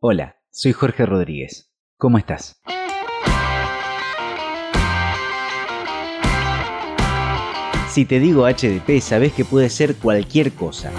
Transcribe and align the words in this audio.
Hola, 0.00 0.36
soy 0.52 0.72
Jorge 0.72 1.06
Rodríguez. 1.06 1.72
¿Cómo 1.96 2.18
estás? 2.18 2.62
Si 7.88 8.04
te 8.04 8.20
digo 8.20 8.46
HDP, 8.46 9.00
sabes 9.00 9.32
que 9.32 9.44
puede 9.44 9.68
ser 9.68 9.96
cualquier 9.96 10.52
cosa. 10.52 10.92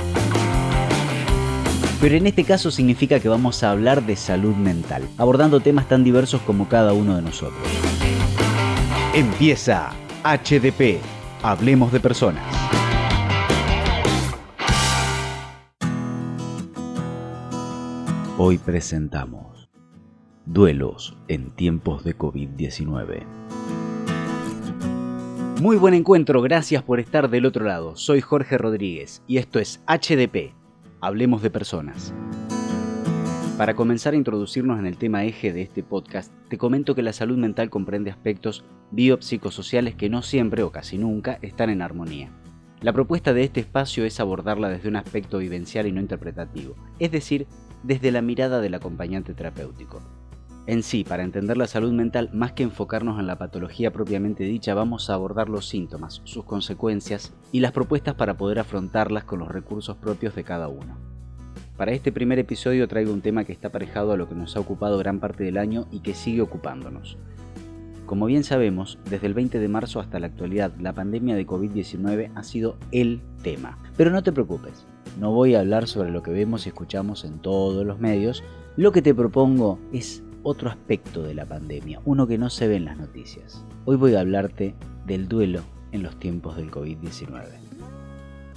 Pero 2.02 2.16
en 2.16 2.28
este 2.28 2.44
caso 2.44 2.72
significa 2.72 3.22
que 3.22 3.30
vamos 3.30 3.64
a 3.64 3.72
hablar 3.72 4.04
de 4.04 4.18
salud 4.18 4.54
mental, 4.54 5.08
abordando 5.18 5.62
temas 5.62 5.88
tan 5.88 6.04
diversos 6.04 6.42
como 6.42 6.68
cada 6.68 6.92
uno 6.92 7.16
de 7.16 7.22
nosotros. 7.22 7.66
Empieza 9.16 9.92
HDP, 10.26 11.00
Hablemos 11.42 11.94
de 11.94 12.02
Personas. 12.02 12.44
Hoy 18.42 18.58
presentamos 18.58 19.70
Duelos 20.46 21.18
en 21.28 21.52
tiempos 21.52 22.06
de 22.06 22.18
COVID-19. 22.18 23.26
Muy 25.60 25.76
buen 25.76 25.94
encuentro, 25.94 26.42
gracias 26.42 26.82
por 26.82 27.02
estar 27.02 27.30
del 27.30 27.46
otro 27.46 27.66
lado. 27.66 27.98
Soy 27.98 28.22
Jorge 28.22 28.58
Rodríguez 28.58 29.22
y 29.28 29.40
esto 29.40 29.60
es 29.60 29.84
HDP, 29.88 30.54
Hablemos 31.02 31.42
de 31.42 31.50
Personas. 31.50 32.14
Para 33.58 33.76
comenzar 33.76 34.14
a 34.14 34.18
introducirnos 34.18 34.80
en 34.80 34.86
el 34.86 34.96
tema 34.96 35.26
eje 35.26 35.52
de 35.52 35.64
este 35.64 35.84
podcast, 35.84 36.32
te 36.48 36.58
comento 36.58 36.96
que 36.96 37.04
la 37.04 37.12
salud 37.12 37.38
mental 37.38 37.70
comprende 37.70 38.10
aspectos 38.10 38.64
biopsicosociales 38.92 39.96
que 39.96 40.10
no 40.10 40.22
siempre 40.22 40.64
o 40.64 40.72
casi 40.72 40.98
nunca 40.98 41.40
están 41.42 41.72
en 41.72 41.82
armonía. 41.82 42.32
La 42.80 42.94
propuesta 42.94 43.34
de 43.34 43.44
este 43.44 43.60
espacio 43.60 44.06
es 44.06 44.22
abordarla 44.22 44.70
desde 44.70 44.88
un 44.88 44.96
aspecto 44.96 45.40
vivencial 45.40 45.88
y 45.88 45.92
no 45.92 46.00
interpretativo, 46.00 46.76
es 47.00 47.12
decir, 47.12 47.46
desde 47.84 48.12
la 48.12 48.22
mirada 48.22 48.62
del 48.62 48.76
acompañante 48.76 49.34
terapéutico. 49.34 50.02
En 50.66 50.84
sí, 50.84 51.04
para 51.04 51.24
entender 51.24 51.58
la 51.58 51.66
salud 51.66 51.92
mental, 51.92 52.30
más 52.32 52.52
que 52.52 52.62
enfocarnos 52.62 53.20
en 53.20 53.26
la 53.26 53.40
patología 53.40 53.92
propiamente 53.92 54.44
dicha, 54.44 54.76
vamos 54.76 55.10
a 55.10 55.16
abordar 55.16 55.50
los 55.50 55.68
síntomas, 55.68 56.22
sus 56.26 56.46
consecuencias 56.46 57.34
y 57.52 57.62
las 57.62 57.72
propuestas 57.72 58.14
para 58.14 58.38
poder 58.38 58.60
afrontarlas 58.60 59.24
con 59.24 59.40
los 59.40 59.48
recursos 59.48 59.98
propios 59.98 60.36
de 60.36 60.44
cada 60.44 60.68
uno. 60.68 60.98
Para 61.76 61.94
este 61.94 62.12
primer 62.12 62.38
episodio 62.40 62.88
traigo 62.88 63.14
un 63.14 63.22
tema 63.22 63.46
que 63.46 63.54
está 63.54 63.70
aparejado 63.70 64.12
a 64.12 64.18
lo 64.18 64.30
que 64.30 64.36
nos 64.36 64.56
ha 64.56 64.60
ocupado 64.60 64.98
gran 64.98 65.20
parte 65.20 65.44
del 65.44 65.58
año 65.58 65.88
y 65.92 66.02
que 66.02 66.14
sigue 66.14 66.42
ocupándonos. 66.42 67.18
Como 68.06 68.26
bien 68.26 68.44
sabemos, 68.44 69.00
desde 69.10 69.28
el 69.28 69.34
20 69.34 69.60
de 69.60 69.68
marzo 69.70 70.00
hasta 70.00 70.20
la 70.20 70.28
actualidad, 70.28 70.74
la 70.80 70.94
pandemia 70.94 71.36
de 71.36 71.48
COVID-19 71.48 72.32
ha 72.36 72.44
sido 72.44 72.78
el 72.92 73.22
tema. 73.44 73.78
Pero 73.96 74.12
no 74.12 74.24
te 74.24 74.32
preocupes, 74.32 74.86
no 75.18 75.32
voy 75.32 75.56
a 75.56 75.62
hablar 75.62 75.88
sobre 75.88 76.12
lo 76.12 76.24
que 76.24 76.32
vemos 76.32 76.66
y 76.66 76.70
escuchamos 76.70 77.26
en 77.26 77.40
todos 77.40 77.86
los 77.86 78.00
medios, 78.00 78.44
lo 78.78 78.92
que 78.92 79.02
te 79.02 79.14
propongo 79.14 79.80
es 79.92 80.24
otro 80.44 80.70
aspecto 80.70 81.24
de 81.24 81.34
la 81.34 81.46
pandemia, 81.46 82.02
uno 82.06 82.28
que 82.28 82.38
no 82.38 82.50
se 82.50 82.68
ve 82.68 82.76
en 82.76 82.86
las 82.86 82.98
noticias. 82.98 83.66
Hoy 83.86 83.98
voy 83.98 84.16
a 84.16 84.22
hablarte 84.22 84.76
del 85.06 85.28
duelo 85.28 85.62
en 85.92 86.04
los 86.04 86.20
tiempos 86.20 86.56
del 86.56 86.72
COVID-19. 86.72 87.46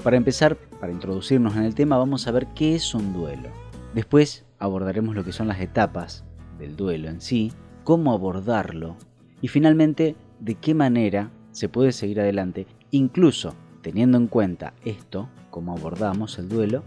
Para 0.03 0.17
empezar, 0.17 0.57
para 0.81 0.93
introducirnos 0.93 1.57
en 1.57 1.63
el 1.63 1.75
tema, 1.75 1.97
vamos 1.97 2.27
a 2.27 2.33
ver 2.33 2.49
qué 2.55 2.75
es 2.75 2.95
un 2.95 3.13
duelo. 3.13 3.49
Después 3.95 4.45
abordaremos 4.59 5.15
lo 5.15 5.25
que 5.25 5.33
son 5.33 5.49
las 5.49 5.61
etapas 5.61 6.25
del 6.59 6.77
duelo 6.77 7.09
en 7.09 7.21
sí, 7.21 7.53
cómo 7.85 8.13
abordarlo 8.13 8.97
y 9.41 9.49
finalmente 9.49 10.17
de 10.41 10.55
qué 10.55 10.75
manera 10.75 11.31
se 11.51 11.69
puede 11.69 11.93
seguir 11.93 12.21
adelante, 12.21 12.67
incluso 12.91 13.55
teniendo 13.83 14.19
en 14.19 14.29
cuenta 14.29 14.75
esto, 14.85 15.29
cómo 15.53 15.77
abordamos 15.77 16.39
el 16.39 16.49
duelo, 16.49 16.83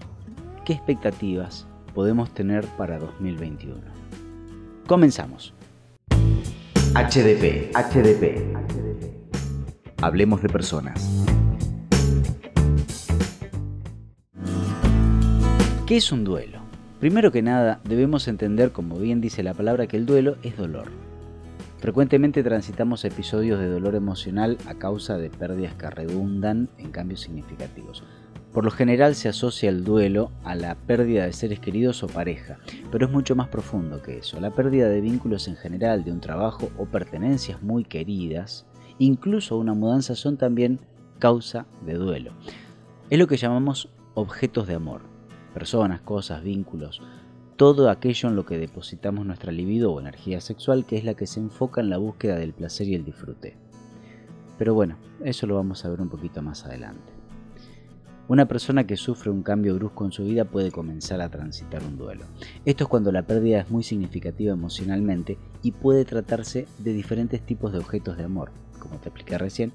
qué 0.65 0.73
expectativas 0.73 1.67
podemos 1.93 2.33
tener 2.33 2.65
para 2.77 2.97
2021. 2.97 3.79
Comenzamos. 4.87 5.53
HDP, 6.95 7.71
HDP. 7.73 8.57
Hablemos 10.01 10.41
de 10.41 10.49
personas. 10.49 11.25
¿Qué 15.85 15.97
es 15.97 16.11
un 16.11 16.23
duelo? 16.23 16.59
Primero 16.99 17.31
que 17.31 17.43
nada, 17.43 17.79
debemos 17.83 18.27
entender, 18.27 18.71
como 18.71 18.97
bien 18.97 19.21
dice 19.21 19.43
la 19.43 19.53
palabra, 19.53 19.85
que 19.85 19.97
el 19.97 20.07
duelo 20.07 20.37
es 20.41 20.57
dolor. 20.57 20.91
Frecuentemente 21.77 22.41
transitamos 22.41 23.05
episodios 23.05 23.59
de 23.59 23.69
dolor 23.69 23.93
emocional 23.93 24.57
a 24.65 24.73
causa 24.73 25.19
de 25.19 25.29
pérdidas 25.29 25.75
que 25.75 25.87
redundan 25.87 26.69
en 26.79 26.89
cambios 26.89 27.21
significativos. 27.21 28.03
Por 28.55 28.63
lo 28.63 28.71
general 28.71 29.15
se 29.15 29.27
asocia 29.27 29.67
el 29.67 29.83
duelo 29.83 30.31
a 30.45 30.55
la 30.55 30.75
pérdida 30.75 31.25
de 31.25 31.33
seres 31.33 31.59
queridos 31.59 32.03
o 32.03 32.07
pareja, 32.07 32.57
pero 32.89 33.05
es 33.05 33.11
mucho 33.11 33.35
más 33.35 33.49
profundo 33.49 34.01
que 34.01 34.19
eso. 34.19 34.39
La 34.39 34.51
pérdida 34.51 34.87
de 34.87 35.01
vínculos 35.01 35.49
en 35.49 35.57
general, 35.57 36.05
de 36.05 36.13
un 36.13 36.21
trabajo 36.21 36.69
o 36.77 36.85
pertenencias 36.85 37.61
muy 37.61 37.83
queridas, 37.83 38.65
incluso 38.97 39.57
una 39.57 39.73
mudanza, 39.73 40.15
son 40.15 40.37
también 40.37 40.79
causa 41.19 41.65
de 41.85 41.95
duelo. 41.95 42.31
Es 43.09 43.19
lo 43.19 43.27
que 43.27 43.35
llamamos 43.35 43.89
objetos 44.13 44.67
de 44.67 44.75
amor. 44.75 45.01
Personas, 45.53 45.99
cosas, 45.99 46.41
vínculos, 46.41 47.01
todo 47.57 47.89
aquello 47.89 48.29
en 48.29 48.37
lo 48.37 48.45
que 48.45 48.57
depositamos 48.57 49.25
nuestra 49.25 49.51
libido 49.51 49.91
o 49.91 49.99
energía 49.99 50.39
sexual, 50.39 50.85
que 50.85 50.95
es 50.95 51.03
la 51.03 51.15
que 51.15 51.27
se 51.27 51.41
enfoca 51.41 51.81
en 51.81 51.89
la 51.89 51.97
búsqueda 51.97 52.37
del 52.37 52.53
placer 52.53 52.87
y 52.87 52.95
el 52.95 53.03
disfrute. 53.03 53.57
Pero 54.57 54.73
bueno, 54.73 54.95
eso 55.25 55.45
lo 55.45 55.55
vamos 55.55 55.83
a 55.83 55.89
ver 55.89 55.99
un 55.99 56.07
poquito 56.07 56.41
más 56.41 56.63
adelante. 56.63 57.14
Una 58.27 58.47
persona 58.47 58.87
que 58.87 58.97
sufre 58.97 59.29
un 59.29 59.43
cambio 59.43 59.75
brusco 59.75 60.03
en 60.03 60.11
su 60.11 60.23
vida 60.23 60.45
puede 60.45 60.71
comenzar 60.71 61.21
a 61.21 61.29
transitar 61.29 61.83
un 61.83 61.95
duelo. 61.95 62.25
Esto 62.65 62.85
es 62.85 62.87
cuando 62.87 63.11
la 63.11 63.27
pérdida 63.27 63.59
es 63.59 63.69
muy 63.69 63.83
significativa 63.83 64.51
emocionalmente 64.51 65.37
y 65.61 65.73
puede 65.73 66.05
tratarse 66.05 66.65
de 66.79 66.93
diferentes 66.93 67.45
tipos 67.45 67.71
de 67.71 67.77
objetos 67.77 68.17
de 68.17 68.23
amor, 68.23 68.51
como 68.79 68.97
te 68.97 69.09
expliqué 69.09 69.37
recién, 69.37 69.73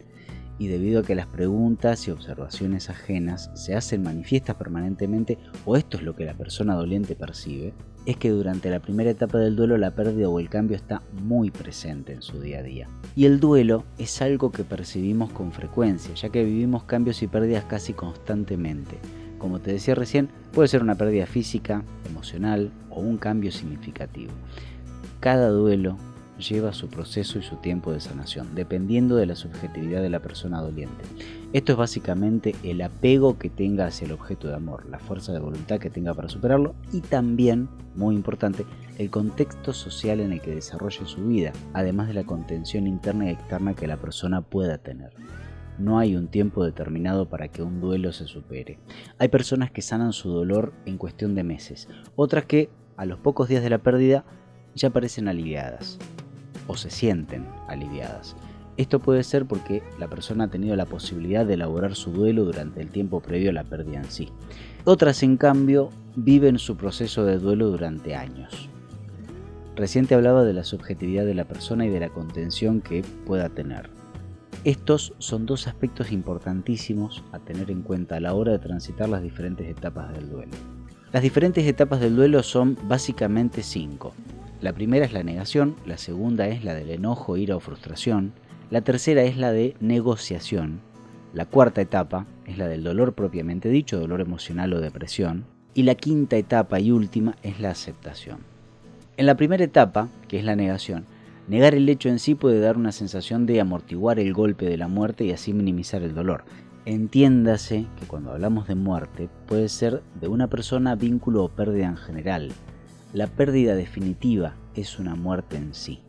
y 0.58 0.66
debido 0.66 1.00
a 1.00 1.02
que 1.04 1.14
las 1.14 1.28
preguntas 1.28 2.08
y 2.08 2.10
observaciones 2.10 2.90
ajenas 2.90 3.52
se 3.54 3.76
hacen 3.76 4.02
manifiestas 4.02 4.56
permanentemente, 4.56 5.38
o 5.64 5.76
esto 5.76 5.96
es 5.96 6.02
lo 6.02 6.16
que 6.16 6.24
la 6.24 6.34
persona 6.34 6.74
doliente 6.74 7.14
percibe, 7.14 7.72
es 8.06 8.16
que 8.16 8.30
durante 8.30 8.70
la 8.70 8.80
primera 8.80 9.10
etapa 9.10 9.38
del 9.38 9.56
duelo 9.56 9.76
la 9.76 9.94
pérdida 9.94 10.28
o 10.28 10.40
el 10.40 10.48
cambio 10.48 10.76
está 10.76 11.02
muy 11.12 11.50
presente 11.50 12.12
en 12.12 12.22
su 12.22 12.40
día 12.40 12.58
a 12.58 12.62
día. 12.62 12.88
Y 13.14 13.26
el 13.26 13.40
duelo 13.40 13.84
es 13.98 14.22
algo 14.22 14.50
que 14.50 14.64
percibimos 14.64 15.30
con 15.32 15.52
frecuencia, 15.52 16.14
ya 16.14 16.30
que 16.30 16.44
vivimos 16.44 16.84
cambios 16.84 17.22
y 17.22 17.26
pérdidas 17.26 17.64
casi 17.64 17.92
constantemente. 17.92 18.98
Como 19.38 19.60
te 19.60 19.72
decía 19.72 19.94
recién, 19.94 20.28
puede 20.52 20.68
ser 20.68 20.82
una 20.82 20.96
pérdida 20.96 21.26
física, 21.26 21.82
emocional 22.08 22.70
o 22.90 23.00
un 23.00 23.16
cambio 23.16 23.52
significativo. 23.52 24.32
Cada 25.20 25.48
duelo 25.48 25.96
lleva 26.40 26.72
su 26.72 26.88
proceso 26.88 27.38
y 27.38 27.42
su 27.42 27.56
tiempo 27.56 27.92
de 27.92 28.00
sanación, 28.00 28.54
dependiendo 28.54 29.16
de 29.16 29.26
la 29.26 29.36
subjetividad 29.36 30.02
de 30.02 30.10
la 30.10 30.20
persona 30.20 30.60
doliente. 30.60 31.04
Esto 31.52 31.72
es 31.72 31.78
básicamente 31.78 32.54
el 32.62 32.80
apego 32.82 33.38
que 33.38 33.50
tenga 33.50 33.86
hacia 33.86 34.06
el 34.06 34.12
objeto 34.12 34.48
de 34.48 34.54
amor, 34.54 34.86
la 34.86 34.98
fuerza 34.98 35.32
de 35.32 35.40
voluntad 35.40 35.78
que 35.78 35.90
tenga 35.90 36.14
para 36.14 36.28
superarlo 36.28 36.74
y 36.92 37.00
también, 37.00 37.68
muy 37.94 38.14
importante, 38.14 38.66
el 38.98 39.10
contexto 39.10 39.72
social 39.72 40.20
en 40.20 40.32
el 40.32 40.40
que 40.40 40.54
desarrolle 40.54 41.06
su 41.06 41.26
vida, 41.26 41.52
además 41.72 42.08
de 42.08 42.14
la 42.14 42.24
contención 42.24 42.86
interna 42.86 43.26
y 43.26 43.30
externa 43.30 43.74
que 43.74 43.86
la 43.86 43.96
persona 43.96 44.42
pueda 44.42 44.78
tener. 44.78 45.12
No 45.78 45.98
hay 45.98 46.14
un 46.14 46.28
tiempo 46.28 46.64
determinado 46.64 47.28
para 47.28 47.48
que 47.48 47.62
un 47.62 47.80
duelo 47.80 48.12
se 48.12 48.26
supere. 48.26 48.78
Hay 49.18 49.28
personas 49.28 49.70
que 49.70 49.80
sanan 49.80 50.12
su 50.12 50.28
dolor 50.30 50.74
en 50.84 50.98
cuestión 50.98 51.34
de 51.34 51.42
meses, 51.42 51.88
otras 52.16 52.44
que, 52.44 52.68
a 52.96 53.06
los 53.06 53.18
pocos 53.18 53.48
días 53.48 53.62
de 53.62 53.70
la 53.70 53.78
pérdida, 53.78 54.24
ya 54.74 54.90
parecen 54.90 55.26
aliviadas 55.26 55.98
o 56.70 56.76
se 56.76 56.90
sienten 56.90 57.46
aliviadas. 57.68 58.36
Esto 58.76 59.00
puede 59.00 59.24
ser 59.24 59.44
porque 59.44 59.82
la 59.98 60.08
persona 60.08 60.44
ha 60.44 60.48
tenido 60.48 60.74
la 60.76 60.86
posibilidad 60.86 61.44
de 61.44 61.54
elaborar 61.54 61.96
su 61.96 62.12
duelo 62.12 62.44
durante 62.44 62.80
el 62.80 62.88
tiempo 62.88 63.20
previo 63.20 63.50
a 63.50 63.52
la 63.52 63.64
pérdida 63.64 63.98
en 63.98 64.10
sí. 64.10 64.28
Otras, 64.84 65.22
en 65.22 65.36
cambio, 65.36 65.90
viven 66.16 66.58
su 66.58 66.76
proceso 66.76 67.24
de 67.24 67.38
duelo 67.38 67.68
durante 67.68 68.14
años. 68.14 68.70
Reciente 69.76 70.14
hablaba 70.14 70.44
de 70.44 70.54
la 70.54 70.64
subjetividad 70.64 71.24
de 71.26 71.34
la 71.34 71.44
persona 71.44 71.86
y 71.86 71.90
de 71.90 72.00
la 72.00 72.08
contención 72.08 72.80
que 72.80 73.02
pueda 73.26 73.48
tener. 73.48 73.90
Estos 74.64 75.14
son 75.18 75.46
dos 75.46 75.66
aspectos 75.66 76.12
importantísimos 76.12 77.24
a 77.32 77.38
tener 77.38 77.70
en 77.70 77.82
cuenta 77.82 78.16
a 78.16 78.20
la 78.20 78.34
hora 78.34 78.52
de 78.52 78.58
transitar 78.58 79.08
las 79.08 79.22
diferentes 79.22 79.66
etapas 79.66 80.12
del 80.12 80.30
duelo. 80.30 80.52
Las 81.12 81.22
diferentes 81.22 81.66
etapas 81.66 81.98
del 82.00 82.14
duelo 82.14 82.42
son 82.42 82.78
básicamente 82.86 83.62
cinco. 83.62 84.14
La 84.60 84.74
primera 84.74 85.06
es 85.06 85.14
la 85.14 85.22
negación, 85.22 85.76
la 85.86 85.96
segunda 85.96 86.48
es 86.48 86.64
la 86.64 86.74
del 86.74 86.90
enojo, 86.90 87.38
ira 87.38 87.56
o 87.56 87.60
frustración, 87.60 88.32
la 88.70 88.82
tercera 88.82 89.22
es 89.22 89.38
la 89.38 89.52
de 89.52 89.74
negociación, 89.80 90.80
la 91.32 91.46
cuarta 91.46 91.80
etapa 91.80 92.26
es 92.44 92.58
la 92.58 92.68
del 92.68 92.84
dolor 92.84 93.14
propiamente 93.14 93.70
dicho, 93.70 93.98
dolor 93.98 94.20
emocional 94.20 94.74
o 94.74 94.80
depresión, 94.80 95.46
y 95.72 95.84
la 95.84 95.94
quinta 95.94 96.36
etapa 96.36 96.78
y 96.78 96.90
última 96.90 97.36
es 97.42 97.58
la 97.58 97.70
aceptación. 97.70 98.40
En 99.16 99.26
la 99.26 99.36
primera 99.36 99.64
etapa, 99.64 100.08
que 100.28 100.38
es 100.38 100.44
la 100.44 100.56
negación, 100.56 101.06
negar 101.48 101.74
el 101.74 101.88
hecho 101.88 102.10
en 102.10 102.18
sí 102.18 102.34
puede 102.34 102.60
dar 102.60 102.76
una 102.76 102.92
sensación 102.92 103.46
de 103.46 103.60
amortiguar 103.60 104.18
el 104.18 104.34
golpe 104.34 104.66
de 104.66 104.76
la 104.76 104.88
muerte 104.88 105.24
y 105.24 105.32
así 105.32 105.54
minimizar 105.54 106.02
el 106.02 106.14
dolor. 106.14 106.44
Entiéndase 106.84 107.86
que 107.98 108.06
cuando 108.06 108.32
hablamos 108.32 108.68
de 108.68 108.74
muerte 108.74 109.28
puede 109.46 109.68
ser 109.68 110.02
de 110.20 110.28
una 110.28 110.48
persona, 110.48 110.96
vínculo 110.96 111.44
o 111.44 111.48
pérdida 111.48 111.86
en 111.86 111.96
general, 111.96 112.52
la 113.12 113.26
pérdida 113.26 113.74
definitiva 113.74 114.54
es 114.74 114.98
una 114.98 115.14
muerte 115.14 115.56
en 115.56 115.74
sí. 115.74 116.00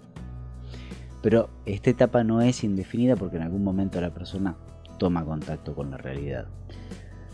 Pero 1.22 1.50
esta 1.66 1.90
etapa 1.90 2.24
no 2.24 2.42
es 2.42 2.64
indefinida 2.64 3.16
porque 3.16 3.38
en 3.38 3.44
algún 3.44 3.64
momento 3.64 4.02
la 4.02 4.14
persona 4.14 4.56
toma 4.98 5.26
contacto 5.26 5.76
con 5.76 5.92
la 5.92 5.98
realidad. 5.98 6.48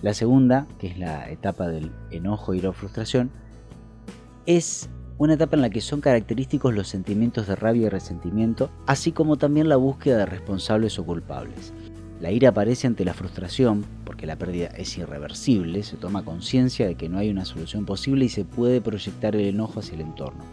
La 0.01 0.13
segunda, 0.13 0.67
que 0.79 0.87
es 0.87 0.97
la 0.97 1.29
etapa 1.29 1.67
del 1.67 1.91
enojo, 2.11 2.53
ira 2.53 2.69
o 2.69 2.73
frustración, 2.73 3.31
es 4.45 4.89
una 5.17 5.33
etapa 5.33 5.55
en 5.55 5.63
la 5.63 5.69
que 5.69 5.81
son 5.81 5.99
característicos 5.99 6.73
los 6.73 6.87
sentimientos 6.87 7.47
de 7.47 7.55
rabia 7.55 7.87
y 7.87 7.89
resentimiento, 7.89 8.69
así 8.85 9.11
como 9.11 9.37
también 9.37 9.67
la 9.67 9.75
búsqueda 9.75 10.17
de 10.17 10.25
responsables 10.27 10.99
o 10.99 11.05
culpables. 11.05 11.73
La 12.19 12.31
ira 12.31 12.49
aparece 12.49 12.87
ante 12.87 13.05
la 13.05 13.13
frustración, 13.13 13.85
porque 14.03 14.25
la 14.25 14.37
pérdida 14.37 14.67
es 14.67 14.97
irreversible, 14.97 15.83
se 15.83 15.97
toma 15.97 16.25
conciencia 16.25 16.87
de 16.87 16.95
que 16.95 17.09
no 17.09 17.19
hay 17.19 17.29
una 17.29 17.45
solución 17.45 17.85
posible 17.85 18.25
y 18.25 18.29
se 18.29 18.43
puede 18.43 18.81
proyectar 18.81 19.35
el 19.35 19.45
enojo 19.45 19.81
hacia 19.81 19.95
el 19.95 20.01
entorno. 20.01 20.43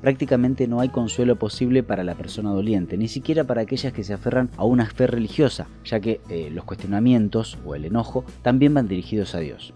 Prácticamente 0.00 0.66
no 0.66 0.80
hay 0.80 0.88
consuelo 0.88 1.36
posible 1.36 1.82
para 1.82 2.04
la 2.04 2.14
persona 2.14 2.50
doliente, 2.50 2.96
ni 2.96 3.08
siquiera 3.08 3.44
para 3.44 3.62
aquellas 3.62 3.92
que 3.92 4.04
se 4.04 4.14
aferran 4.14 4.48
a 4.56 4.64
una 4.64 4.86
fe 4.86 5.06
religiosa, 5.08 5.66
ya 5.84 6.00
que 6.00 6.20
eh, 6.30 6.50
los 6.50 6.64
cuestionamientos 6.64 7.58
o 7.66 7.74
el 7.74 7.84
enojo 7.84 8.24
también 8.42 8.72
van 8.72 8.88
dirigidos 8.88 9.34
a 9.34 9.40
Dios. 9.40 9.74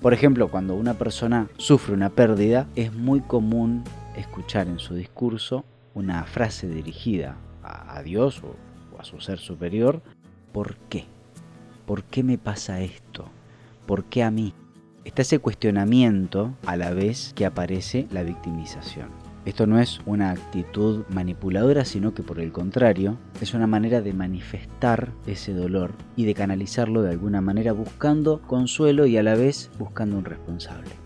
Por 0.00 0.12
ejemplo, 0.12 0.48
cuando 0.48 0.76
una 0.76 0.94
persona 0.94 1.48
sufre 1.56 1.94
una 1.94 2.10
pérdida, 2.10 2.68
es 2.76 2.92
muy 2.92 3.20
común 3.20 3.82
escuchar 4.14 4.68
en 4.68 4.78
su 4.78 4.94
discurso 4.94 5.64
una 5.94 6.22
frase 6.24 6.68
dirigida 6.68 7.36
a, 7.64 8.00
Dios 8.02 8.42
o 8.44 9.00
a 9.00 9.04
su 9.04 9.20
ser 9.20 9.38
superior 9.38 10.02
¿por 10.52 10.76
qué? 10.88 11.04
¿Por 11.86 12.04
qué 12.04 12.22
me 12.22 12.38
pasa 12.38 12.80
esto? 12.80 13.26
¿Por 13.86 14.04
qué 14.04 14.22
a 14.22 14.30
mí? 14.30 14.54
Está 15.04 15.22
ese 15.22 15.38
cuestionamiento 15.38 16.54
a 16.66 16.76
la 16.76 16.90
vez 16.90 17.32
que 17.34 17.46
aparece 17.46 18.08
la 18.10 18.24
victimización. 18.24 19.08
Esto 19.44 19.68
no 19.68 19.78
es 19.78 20.00
una 20.06 20.32
actitud 20.32 21.04
manipuladora, 21.08 21.84
sino 21.84 22.12
que 22.12 22.24
por 22.24 22.40
el 22.40 22.50
contrario, 22.50 23.16
es 23.40 23.54
una 23.54 23.68
manera 23.68 24.00
de 24.00 24.12
manifestar 24.12 25.12
ese 25.24 25.52
dolor 25.52 25.92
y 26.16 26.24
de 26.24 26.34
canalizarlo 26.34 27.02
de 27.02 27.10
alguna 27.10 27.40
manera 27.40 27.70
buscando 27.70 28.42
consuelo 28.42 29.06
y 29.06 29.16
a 29.16 29.22
la 29.22 29.36
vez 29.36 29.70
buscando 29.78 30.18
un 30.18 30.24
responsable. 30.24 31.05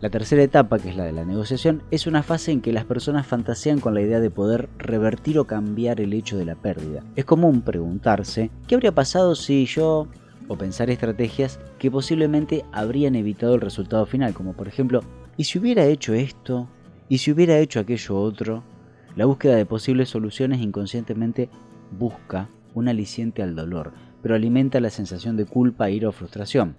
La 0.00 0.10
tercera 0.10 0.44
etapa, 0.44 0.78
que 0.78 0.90
es 0.90 0.96
la 0.96 1.06
de 1.06 1.12
la 1.12 1.24
negociación, 1.24 1.82
es 1.90 2.06
una 2.06 2.22
fase 2.22 2.52
en 2.52 2.60
que 2.60 2.72
las 2.72 2.84
personas 2.84 3.26
fantasean 3.26 3.80
con 3.80 3.94
la 3.94 4.00
idea 4.00 4.20
de 4.20 4.30
poder 4.30 4.68
revertir 4.78 5.40
o 5.40 5.46
cambiar 5.46 6.00
el 6.00 6.12
hecho 6.12 6.38
de 6.38 6.44
la 6.44 6.54
pérdida. 6.54 7.02
Es 7.16 7.24
común 7.24 7.62
preguntarse, 7.62 8.52
¿qué 8.68 8.76
habría 8.76 8.94
pasado 8.94 9.34
si 9.34 9.66
yo 9.66 10.06
o 10.46 10.56
pensar 10.56 10.88
estrategias 10.88 11.58
que 11.80 11.90
posiblemente 11.90 12.64
habrían 12.70 13.16
evitado 13.16 13.56
el 13.56 13.60
resultado 13.60 14.06
final, 14.06 14.34
como 14.34 14.52
por 14.52 14.68
ejemplo, 14.68 15.00
¿y 15.36 15.44
si 15.44 15.58
hubiera 15.58 15.84
hecho 15.84 16.14
esto? 16.14 16.68
¿Y 17.08 17.18
si 17.18 17.32
hubiera 17.32 17.58
hecho 17.58 17.80
aquello 17.80 18.20
otro? 18.20 18.62
La 19.16 19.26
búsqueda 19.26 19.56
de 19.56 19.66
posibles 19.66 20.10
soluciones 20.10 20.60
inconscientemente 20.60 21.50
busca 21.90 22.48
un 22.72 22.86
aliciente 22.86 23.42
al 23.42 23.56
dolor, 23.56 23.92
pero 24.22 24.36
alimenta 24.36 24.78
la 24.78 24.90
sensación 24.90 25.36
de 25.36 25.44
culpa, 25.44 25.90
ira 25.90 26.08
o 26.08 26.12
frustración, 26.12 26.76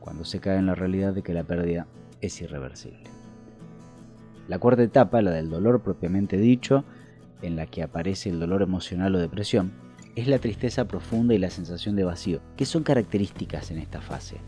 cuando 0.00 0.24
se 0.24 0.40
cae 0.40 0.58
en 0.58 0.66
la 0.66 0.74
realidad 0.74 1.14
de 1.14 1.22
que 1.22 1.32
la 1.32 1.44
pérdida 1.44 1.86
es 2.20 2.40
irreversible. 2.40 3.04
La 4.48 4.58
cuarta 4.58 4.82
etapa, 4.82 5.22
la 5.22 5.30
del 5.30 5.50
dolor 5.50 5.80
propiamente 5.80 6.36
dicho, 6.36 6.84
en 7.42 7.56
la 7.56 7.66
que 7.66 7.82
aparece 7.82 8.30
el 8.30 8.40
dolor 8.40 8.62
emocional 8.62 9.14
o 9.14 9.18
depresión, 9.18 9.72
es 10.16 10.26
la 10.26 10.38
tristeza 10.38 10.86
profunda 10.86 11.34
y 11.34 11.38
la 11.38 11.50
sensación 11.50 11.96
de 11.96 12.04
vacío, 12.04 12.40
que 12.56 12.66
son 12.66 12.82
características 12.82 13.70
en 13.70 13.78
esta 13.78 14.00
fase. 14.00 14.38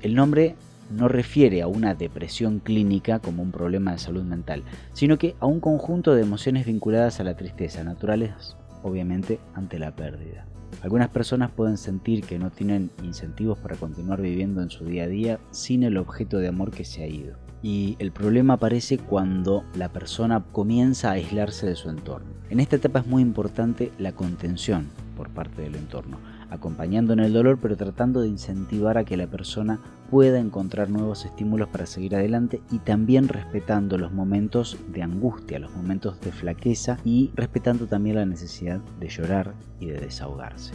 El 0.00 0.14
nombre 0.14 0.56
no 0.90 1.08
refiere 1.08 1.62
a 1.62 1.68
una 1.68 1.94
depresión 1.94 2.58
clínica 2.58 3.18
como 3.18 3.42
un 3.42 3.52
problema 3.52 3.92
de 3.92 3.98
salud 3.98 4.24
mental, 4.24 4.64
sino 4.92 5.18
que 5.18 5.36
a 5.40 5.46
un 5.46 5.60
conjunto 5.60 6.14
de 6.14 6.22
emociones 6.22 6.66
vinculadas 6.66 7.20
a 7.20 7.24
la 7.24 7.36
tristeza, 7.36 7.84
naturales 7.84 8.56
obviamente 8.82 9.38
ante 9.54 9.78
la 9.78 9.94
pérdida. 9.94 10.46
Algunas 10.82 11.10
personas 11.10 11.52
pueden 11.52 11.76
sentir 11.76 12.24
que 12.24 12.40
no 12.40 12.50
tienen 12.50 12.90
incentivos 13.04 13.56
para 13.58 13.76
continuar 13.76 14.20
viviendo 14.20 14.62
en 14.62 14.70
su 14.70 14.84
día 14.84 15.04
a 15.04 15.08
día 15.08 15.38
sin 15.52 15.84
el 15.84 15.96
objeto 15.96 16.38
de 16.38 16.48
amor 16.48 16.72
que 16.72 16.84
se 16.84 17.04
ha 17.04 17.06
ido. 17.06 17.36
Y 17.62 17.94
el 18.00 18.10
problema 18.10 18.54
aparece 18.54 18.98
cuando 18.98 19.64
la 19.76 19.92
persona 19.92 20.42
comienza 20.50 21.10
a 21.10 21.12
aislarse 21.12 21.68
de 21.68 21.76
su 21.76 21.88
entorno. 21.88 22.32
En 22.50 22.58
esta 22.58 22.76
etapa 22.76 22.98
es 22.98 23.06
muy 23.06 23.22
importante 23.22 23.92
la 23.98 24.10
contención 24.12 24.88
por 25.16 25.30
parte 25.30 25.62
del 25.62 25.76
entorno, 25.76 26.18
acompañando 26.52 27.12
en 27.12 27.20
el 27.20 27.32
dolor 27.32 27.58
pero 27.60 27.76
tratando 27.76 28.20
de 28.20 28.28
incentivar 28.28 28.98
a 28.98 29.04
que 29.04 29.16
la 29.16 29.26
persona 29.26 29.80
pueda 30.10 30.38
encontrar 30.38 30.90
nuevos 30.90 31.24
estímulos 31.24 31.68
para 31.68 31.86
seguir 31.86 32.14
adelante 32.14 32.60
y 32.70 32.78
también 32.80 33.28
respetando 33.28 33.96
los 33.96 34.12
momentos 34.12 34.76
de 34.88 35.02
angustia, 35.02 35.58
los 35.58 35.74
momentos 35.74 36.20
de 36.20 36.32
flaqueza 36.32 36.98
y 37.04 37.30
respetando 37.34 37.86
también 37.86 38.16
la 38.16 38.26
necesidad 38.26 38.80
de 39.00 39.08
llorar 39.08 39.54
y 39.80 39.86
de 39.86 39.98
desahogarse. 39.98 40.74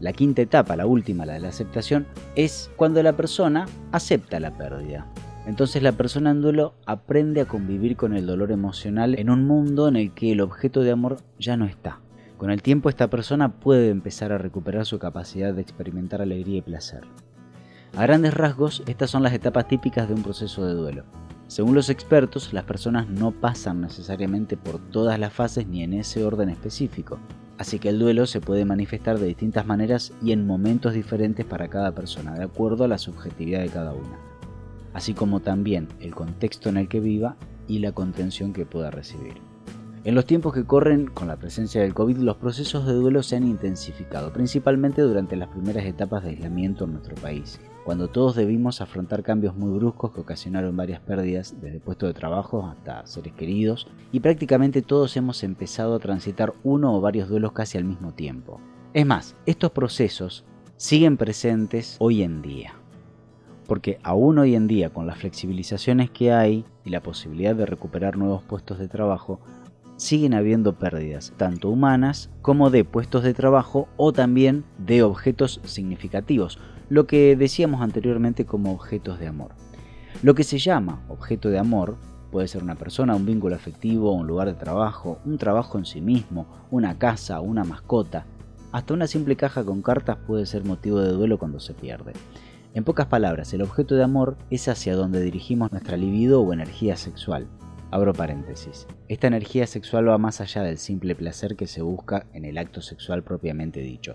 La 0.00 0.12
quinta 0.12 0.42
etapa, 0.42 0.76
la 0.76 0.86
última, 0.86 1.26
la 1.26 1.34
de 1.34 1.40
la 1.40 1.48
aceptación, 1.48 2.06
es 2.34 2.70
cuando 2.76 3.02
la 3.02 3.14
persona 3.14 3.66
acepta 3.92 4.40
la 4.40 4.56
pérdida. 4.56 5.06
Entonces 5.46 5.82
la 5.82 5.92
persona 5.92 6.32
en 6.32 6.42
duelo 6.42 6.74
aprende 6.86 7.40
a 7.40 7.46
convivir 7.46 7.96
con 7.96 8.14
el 8.14 8.26
dolor 8.26 8.52
emocional 8.52 9.18
en 9.18 9.30
un 9.30 9.46
mundo 9.46 9.86
en 9.86 9.96
el 9.96 10.12
que 10.12 10.32
el 10.32 10.40
objeto 10.40 10.80
de 10.80 10.90
amor 10.90 11.18
ya 11.38 11.56
no 11.56 11.66
está. 11.66 12.00
Con 12.38 12.50
el 12.50 12.60
tiempo 12.60 12.90
esta 12.90 13.08
persona 13.08 13.60
puede 13.60 13.88
empezar 13.88 14.30
a 14.30 14.38
recuperar 14.38 14.84
su 14.84 14.98
capacidad 14.98 15.54
de 15.54 15.62
experimentar 15.62 16.20
alegría 16.20 16.58
y 16.58 16.62
placer. 16.62 17.00
A 17.96 18.02
grandes 18.02 18.34
rasgos, 18.34 18.82
estas 18.86 19.10
son 19.10 19.22
las 19.22 19.32
etapas 19.32 19.68
típicas 19.68 20.06
de 20.06 20.14
un 20.14 20.22
proceso 20.22 20.66
de 20.66 20.74
duelo. 20.74 21.04
Según 21.46 21.74
los 21.74 21.88
expertos, 21.88 22.52
las 22.52 22.64
personas 22.64 23.08
no 23.08 23.30
pasan 23.30 23.80
necesariamente 23.80 24.58
por 24.58 24.78
todas 24.90 25.18
las 25.18 25.32
fases 25.32 25.66
ni 25.66 25.82
en 25.82 25.94
ese 25.94 26.24
orden 26.24 26.50
específico, 26.50 27.18
así 27.56 27.78
que 27.78 27.88
el 27.88 27.98
duelo 27.98 28.26
se 28.26 28.42
puede 28.42 28.66
manifestar 28.66 29.18
de 29.18 29.28
distintas 29.28 29.64
maneras 29.64 30.12
y 30.20 30.32
en 30.32 30.46
momentos 30.46 30.92
diferentes 30.92 31.46
para 31.46 31.68
cada 31.68 31.92
persona, 31.92 32.34
de 32.34 32.44
acuerdo 32.44 32.84
a 32.84 32.88
la 32.88 32.98
subjetividad 32.98 33.60
de 33.60 33.70
cada 33.70 33.92
una, 33.92 34.18
así 34.92 35.14
como 35.14 35.40
también 35.40 35.88
el 36.00 36.14
contexto 36.14 36.68
en 36.68 36.76
el 36.76 36.88
que 36.88 37.00
viva 37.00 37.36
y 37.66 37.78
la 37.78 37.92
contención 37.92 38.52
que 38.52 38.66
pueda 38.66 38.90
recibir. 38.90 39.45
En 40.06 40.14
los 40.14 40.24
tiempos 40.24 40.54
que 40.54 40.64
corren 40.64 41.08
con 41.08 41.26
la 41.26 41.34
presencia 41.34 41.80
del 41.80 41.92
COVID, 41.92 42.18
los 42.18 42.36
procesos 42.36 42.86
de 42.86 42.92
duelo 42.92 43.24
se 43.24 43.34
han 43.34 43.42
intensificado, 43.42 44.32
principalmente 44.32 45.02
durante 45.02 45.34
las 45.34 45.48
primeras 45.48 45.84
etapas 45.84 46.22
de 46.22 46.30
aislamiento 46.30 46.84
en 46.84 46.92
nuestro 46.92 47.16
país, 47.16 47.58
cuando 47.84 48.06
todos 48.06 48.36
debimos 48.36 48.80
afrontar 48.80 49.24
cambios 49.24 49.56
muy 49.56 49.76
bruscos 49.76 50.12
que 50.12 50.20
ocasionaron 50.20 50.76
varias 50.76 51.00
pérdidas, 51.00 51.60
desde 51.60 51.80
puestos 51.80 52.08
de 52.08 52.14
trabajo 52.14 52.68
hasta 52.68 53.04
seres 53.04 53.32
queridos, 53.32 53.88
y 54.12 54.20
prácticamente 54.20 54.80
todos 54.80 55.16
hemos 55.16 55.42
empezado 55.42 55.96
a 55.96 55.98
transitar 55.98 56.54
uno 56.62 56.94
o 56.94 57.00
varios 57.00 57.28
duelos 57.28 57.50
casi 57.50 57.76
al 57.76 57.82
mismo 57.82 58.14
tiempo. 58.14 58.60
Es 58.94 59.06
más, 59.06 59.34
estos 59.44 59.72
procesos 59.72 60.44
siguen 60.76 61.16
presentes 61.16 61.96
hoy 61.98 62.22
en 62.22 62.42
día 62.42 62.74
porque 63.66 63.98
aún 64.02 64.38
hoy 64.38 64.54
en 64.54 64.66
día 64.68 64.90
con 64.90 65.06
las 65.06 65.18
flexibilizaciones 65.18 66.10
que 66.10 66.32
hay 66.32 66.64
y 66.84 66.90
la 66.90 67.02
posibilidad 67.02 67.54
de 67.54 67.66
recuperar 67.66 68.16
nuevos 68.16 68.42
puestos 68.42 68.78
de 68.78 68.88
trabajo, 68.88 69.40
siguen 69.96 70.34
habiendo 70.34 70.74
pérdidas, 70.74 71.32
tanto 71.36 71.68
humanas 71.70 72.30
como 72.42 72.70
de 72.70 72.84
puestos 72.84 73.22
de 73.22 73.34
trabajo 73.34 73.88
o 73.96 74.12
también 74.12 74.64
de 74.78 75.02
objetos 75.02 75.60
significativos, 75.64 76.58
lo 76.88 77.06
que 77.06 77.36
decíamos 77.36 77.80
anteriormente 77.80 78.46
como 78.46 78.72
objetos 78.72 79.18
de 79.18 79.26
amor. 79.26 79.52
Lo 80.22 80.34
que 80.34 80.44
se 80.44 80.58
llama 80.58 81.02
objeto 81.08 81.50
de 81.50 81.58
amor 81.58 81.96
puede 82.30 82.48
ser 82.48 82.62
una 82.62 82.74
persona, 82.74 83.16
un 83.16 83.26
vínculo 83.26 83.54
afectivo, 83.54 84.12
un 84.12 84.26
lugar 84.26 84.48
de 84.48 84.54
trabajo, 84.54 85.18
un 85.24 85.38
trabajo 85.38 85.78
en 85.78 85.84
sí 85.84 86.00
mismo, 86.00 86.46
una 86.70 86.98
casa, 86.98 87.40
una 87.40 87.64
mascota. 87.64 88.26
Hasta 88.72 88.94
una 88.94 89.06
simple 89.06 89.36
caja 89.36 89.64
con 89.64 89.82
cartas 89.82 90.18
puede 90.26 90.46
ser 90.46 90.64
motivo 90.64 91.00
de 91.00 91.12
duelo 91.12 91.38
cuando 91.38 91.60
se 91.60 91.74
pierde. 91.74 92.12
En 92.74 92.84
pocas 92.84 93.06
palabras, 93.06 93.54
el 93.54 93.62
objeto 93.62 93.94
de 93.94 94.04
amor 94.04 94.36
es 94.50 94.68
hacia 94.68 94.96
donde 94.96 95.22
dirigimos 95.22 95.72
nuestra 95.72 95.96
libido 95.96 96.42
o 96.42 96.52
energía 96.52 96.96
sexual. 96.96 97.46
Abro 97.90 98.12
paréntesis. 98.12 98.86
Esta 99.08 99.28
energía 99.28 99.66
sexual 99.66 100.08
va 100.08 100.18
más 100.18 100.40
allá 100.40 100.62
del 100.62 100.78
simple 100.78 101.14
placer 101.14 101.54
que 101.54 101.68
se 101.68 101.82
busca 101.82 102.26
en 102.32 102.44
el 102.44 102.58
acto 102.58 102.82
sexual 102.82 103.22
propiamente 103.22 103.80
dicho. 103.80 104.14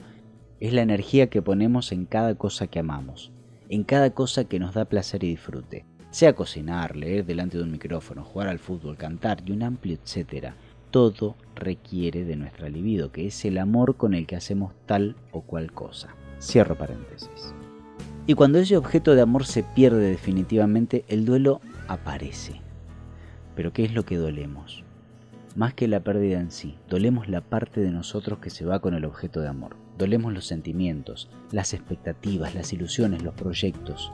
Es 0.60 0.74
la 0.74 0.82
energía 0.82 1.30
que 1.30 1.42
ponemos 1.42 1.94
en 1.94 2.06
cada 2.06 2.36
cosa 2.36 2.68
que 2.68 2.80
amamos, 2.80 3.32
en 3.70 3.84
cada 3.84 4.10
cosa 4.10 4.44
que 4.44 4.60
nos 4.60 4.74
da 4.74 4.86
placer 4.86 5.24
y 5.24 5.30
disfrute. 5.30 5.86
Sea 6.10 6.34
cocinar, 6.34 6.98
leer 6.98 7.26
delante 7.26 7.58
de 7.58 7.64
un 7.64 7.72
micrófono, 7.72 8.26
jugar 8.26 8.50
al 8.50 8.60
fútbol, 8.60 8.98
cantar 8.98 9.42
y 9.46 9.54
un 9.54 9.64
amplio 9.64 9.98
etcétera. 10.04 10.56
Todo 10.92 11.38
requiere 11.56 12.26
de 12.26 12.36
nuestra 12.36 12.68
libido, 12.68 13.14
que 13.14 13.28
es 13.28 13.46
el 13.46 13.58
amor 13.58 13.96
con 13.96 14.14
el 14.14 14.28
que 14.28 14.36
hacemos 14.36 14.74
tal 14.86 15.16
o 15.32 15.42
cual 15.44 15.72
cosa. 15.72 16.14
Cierro 16.42 16.78
paréntesis. 16.78 17.56
Y 18.28 18.34
cuando 18.34 18.60
ese 18.60 18.76
objeto 18.76 19.16
de 19.16 19.22
amor 19.22 19.46
se 19.46 19.64
pierde 19.64 20.10
definitivamente, 20.10 21.06
el 21.08 21.24
duelo 21.24 21.62
aparece 21.88 22.60
pero 23.56 23.74
¿qué 23.74 23.84
es 23.84 23.94
lo 23.94 24.04
que 24.04 24.18
dolemos? 24.18 24.84
Más 25.56 25.74
que 25.74 25.88
la 25.88 26.00
pérdida 26.00 26.40
en 26.40 26.50
sí, 26.50 26.78
dolemos 26.90 27.28
la 27.28 27.42
parte 27.42 27.82
de 27.82 27.92
nosotros 27.92 28.40
que 28.40 28.50
se 28.50 28.66
va 28.66 28.80
con 28.80 28.94
el 28.94 29.04
objeto 29.04 29.42
de 29.42 29.50
amor. 29.50 29.76
Dolemos 29.98 30.34
los 30.34 30.46
sentimientos, 30.46 31.30
las 31.52 31.74
expectativas, 31.74 32.56
las 32.56 32.72
ilusiones, 32.72 33.22
los 33.22 33.34
proyectos. 33.34 34.12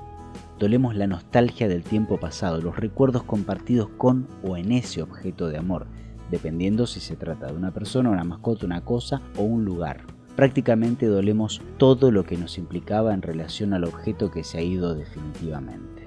dolemos 0.59 0.95
la 0.95 1.07
nostalgia 1.07 1.67
del 1.67 1.83
tiempo 1.83 2.19
pasado, 2.19 2.59
los 2.59 2.77
recuerdos 2.77 3.23
compartidos 3.23 3.89
con 3.97 4.27
o 4.43 4.57
en 4.57 4.71
ese 4.71 5.01
objeto 5.01 5.47
de 5.47 5.57
amor, 5.57 5.85
dependiendo 6.31 6.87
si 6.87 6.99
se 6.99 7.15
trata 7.15 7.47
de 7.47 7.53
una 7.53 7.71
persona, 7.71 8.09
una 8.09 8.23
mascota, 8.23 8.65
una 8.65 8.83
cosa 8.83 9.21
o 9.37 9.43
un 9.43 9.65
lugar. 9.65 10.01
Prácticamente 10.35 11.05
dolemos 11.05 11.61
todo 11.77 12.11
lo 12.11 12.23
que 12.23 12.37
nos 12.37 12.57
implicaba 12.57 13.13
en 13.13 13.21
relación 13.21 13.73
al 13.73 13.83
objeto 13.83 14.29
que 14.31 14.43
se 14.43 14.57
ha 14.57 14.61
ido 14.61 14.95
definitivamente. 14.95 16.05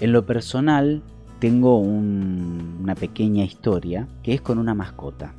En 0.00 0.12
lo 0.12 0.26
personal, 0.26 1.02
tengo 1.38 1.78
una 1.78 2.94
pequeña 2.94 3.44
historia 3.44 4.08
que 4.22 4.34
es 4.34 4.40
con 4.40 4.58
una 4.58 4.74
mascota. 4.74 5.34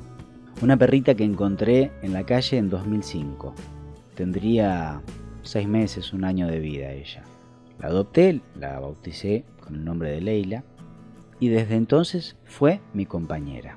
Una 0.62 0.76
perrita 0.76 1.14
que 1.14 1.24
encontré 1.24 1.92
en 2.02 2.12
la 2.12 2.24
calle 2.24 2.58
en 2.58 2.70
2005. 2.70 3.54
Tendría 4.14 5.02
seis 5.42 5.68
meses, 5.68 6.12
un 6.12 6.24
año 6.24 6.46
de 6.46 6.58
vida 6.58 6.92
ella. 6.92 7.22
La 7.78 7.88
adopté, 7.88 8.40
la 8.58 8.78
bauticé 8.80 9.44
con 9.60 9.74
el 9.74 9.84
nombre 9.84 10.10
de 10.10 10.20
Leila 10.20 10.64
y 11.38 11.48
desde 11.48 11.76
entonces 11.76 12.36
fue 12.44 12.80
mi 12.92 13.06
compañera. 13.06 13.76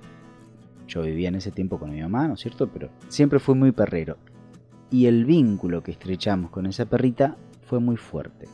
Yo 0.87 1.01
vivía 1.01 1.29
en 1.29 1.35
ese 1.35 1.51
tiempo 1.51 1.79
con 1.79 1.91
mi 1.91 2.01
mamá, 2.01 2.27
¿no 2.27 2.33
es 2.35 2.41
cierto? 2.41 2.67
Pero 2.67 2.89
siempre 3.07 3.39
fue 3.39 3.55
muy 3.55 3.71
perrero. 3.71 4.17
Y 4.91 5.07
el 5.07 5.25
vínculo 5.25 5.81
que 5.83 5.91
estrechamos 5.91 6.51
con 6.51 6.65
esa 6.67 6.85
perrita 6.85 7.37
fue 7.65 7.79
muy 7.79 7.97
fuerte. 7.97 8.47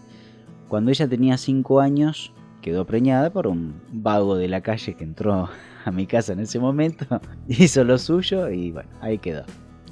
Cuando 0.67 0.91
ella 0.91 1.07
tenía 1.07 1.37
5 1.37 1.79
años, 1.79 2.31
quedó 2.61 2.85
preñada 2.85 3.31
por 3.31 3.47
un 3.47 3.81
vago 3.91 4.35
de 4.35 4.47
la 4.47 4.61
calle 4.61 4.95
que 4.95 5.03
entró 5.03 5.49
a 5.85 5.91
mi 5.91 6.05
casa 6.05 6.33
en 6.33 6.39
ese 6.39 6.59
momento, 6.59 7.05
hizo 7.47 7.83
lo 7.83 7.97
suyo 7.97 8.49
y 8.49 8.71
bueno, 8.71 8.89
ahí 9.01 9.17
quedó. 9.17 9.43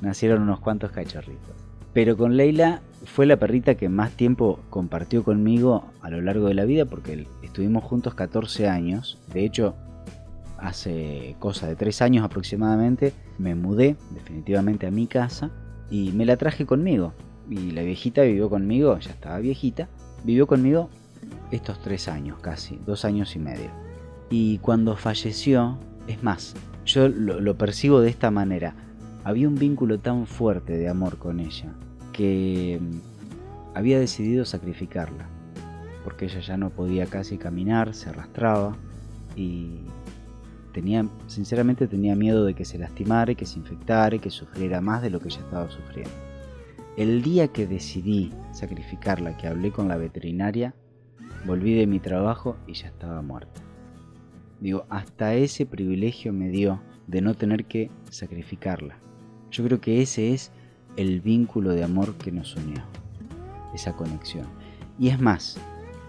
Nacieron 0.02 0.42
unos 0.42 0.60
cuantos 0.60 0.92
cachorritos. 0.92 1.56
Pero 1.94 2.16
con 2.16 2.38
Leila 2.38 2.82
fue 3.06 3.26
la 3.26 3.38
perrita 3.38 3.76
que 3.76 3.90
más 3.90 4.12
tiempo 4.12 4.60
compartió 4.70 5.24
conmigo 5.24 5.86
a 6.02 6.10
lo 6.10 6.22
largo 6.22 6.48
de 6.48 6.54
la 6.54 6.66
vida 6.66 6.86
porque 6.86 7.26
estuvimos 7.42 7.84
juntos 7.84 8.14
14 8.14 8.68
años. 8.68 9.18
De 9.34 9.44
hecho, 9.44 9.76
hace 10.60 11.36
cosa 11.40 11.68
de 11.68 11.76
3 11.76 12.02
años 12.04 12.26
aproximadamente 12.26 13.14
me 13.40 13.56
mudé 13.56 13.96
definitivamente 14.12 14.86
a 14.86 14.92
mi 14.92 15.08
casa 15.08 15.50
y 15.90 16.12
me 16.12 16.26
la 16.26 16.38
traje 16.38 16.66
conmigo. 16.66 17.14
Y 17.50 17.72
la 17.72 17.82
viejita 17.82 18.22
vivió 18.24 18.50
conmigo, 18.50 19.00
ya 19.00 19.12
estaba 19.12 19.40
viejita, 19.40 19.88
vivió 20.24 20.46
conmigo 20.46 20.90
estos 21.52 21.80
3 21.82 22.08
años 22.08 22.40
casi, 22.40 22.80
2 22.86 23.06
años 23.06 23.36
y 23.36 23.40
medio. 23.40 23.70
Y 24.30 24.58
cuando 24.60 24.96
falleció, 24.96 25.78
es 26.08 26.24
más, 26.24 26.56
yo 26.86 27.08
lo 27.10 27.58
percibo 27.58 28.02
de 28.02 28.10
esta 28.10 28.32
manera, 28.32 28.76
había 29.24 29.50
un 29.50 29.56
vínculo 29.56 30.00
tan 30.00 30.26
fuerte 30.26 30.78
de 30.78 30.88
amor 30.88 31.18
con 31.18 31.42
ella 31.42 31.74
que 32.14 32.80
mm, 32.82 33.78
había 33.78 34.00
decidido 34.00 34.46
sacrificarla, 34.46 35.28
porque 36.06 36.26
ella 36.26 36.40
ya 36.40 36.56
no 36.56 36.70
podía 36.70 37.06
casi 37.08 37.38
caminar, 37.38 37.94
se 37.94 38.10
arrastraba 38.10 38.78
y 39.36 39.82
tenía, 40.74 41.06
sinceramente 41.28 41.88
tenía 41.88 42.16
miedo 42.16 42.46
de 42.46 42.54
que 42.54 42.64
se 42.64 42.78
lastimara, 42.78 43.36
que 43.36 43.46
se 43.46 43.60
infectara, 43.60 44.18
que 44.18 44.30
sufriera 44.30 44.80
más 44.80 45.02
de 45.02 45.10
lo 45.10 45.20
que 45.20 45.30
ya 45.30 45.42
estaba 45.42 45.70
sufriendo. 45.70 46.12
El 46.96 47.22
día 47.22 47.50
que 47.50 47.68
decidí 47.68 48.32
sacrificarla, 48.54 49.36
que 49.38 49.48
hablé 49.48 49.72
con 49.72 49.90
la 49.90 49.98
veterinaria, 49.98 50.74
volví 51.46 51.76
de 51.76 51.88
mi 51.88 52.00
trabajo 52.00 52.58
y 52.68 52.74
ya 52.74 52.88
estaba 52.88 53.22
muerta. 53.22 53.62
Digo, 54.60 54.86
hasta 54.90 55.36
ese 55.36 55.66
privilegio 55.66 56.34
me 56.34 56.50
dio 56.50 56.82
de 57.06 57.22
no 57.22 57.36
tener 57.36 57.66
que 57.66 57.92
sacrificarla. 58.10 58.98
Yo 59.52 59.64
creo 59.64 59.80
que 59.80 60.02
ese 60.02 60.34
es 60.34 60.52
el 60.98 61.22
vínculo 61.22 61.72
de 61.72 61.84
amor 61.84 62.16
que 62.16 62.32
nos 62.32 62.56
unió, 62.56 62.84
esa 63.74 63.96
conexión. 63.96 64.48
Y 65.00 65.10
es 65.10 65.22
más, 65.22 65.58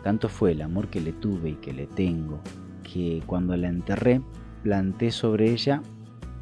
tanto 0.03 0.29
fue 0.29 0.53
el 0.53 0.63
amor 0.63 0.89
que 0.89 1.01
le 1.01 1.13
tuve 1.13 1.51
y 1.51 1.55
que 1.57 1.73
le 1.73 1.87
tengo, 1.87 2.41
que 2.83 3.23
cuando 3.27 3.57
la 3.57 3.69
enterré 3.69 4.23
planté 4.63 5.11
sobre 5.11 5.51
ella 5.51 5.83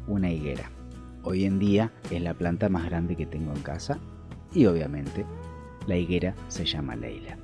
una 0.07 0.31
higuera. 0.31 0.71
Hoy 1.23 1.43
en 1.43 1.59
día 1.59 1.91
es 2.09 2.21
la 2.21 2.33
planta 2.33 2.69
más 2.69 2.85
grande 2.85 3.15
que 3.17 3.25
tengo 3.25 3.53
en 3.53 3.61
casa 3.61 3.99
y 4.53 4.65
obviamente 4.65 5.25
la 5.87 5.97
higuera 5.97 6.35
se 6.47 6.65
llama 6.65 6.95
Leila. 6.95 7.37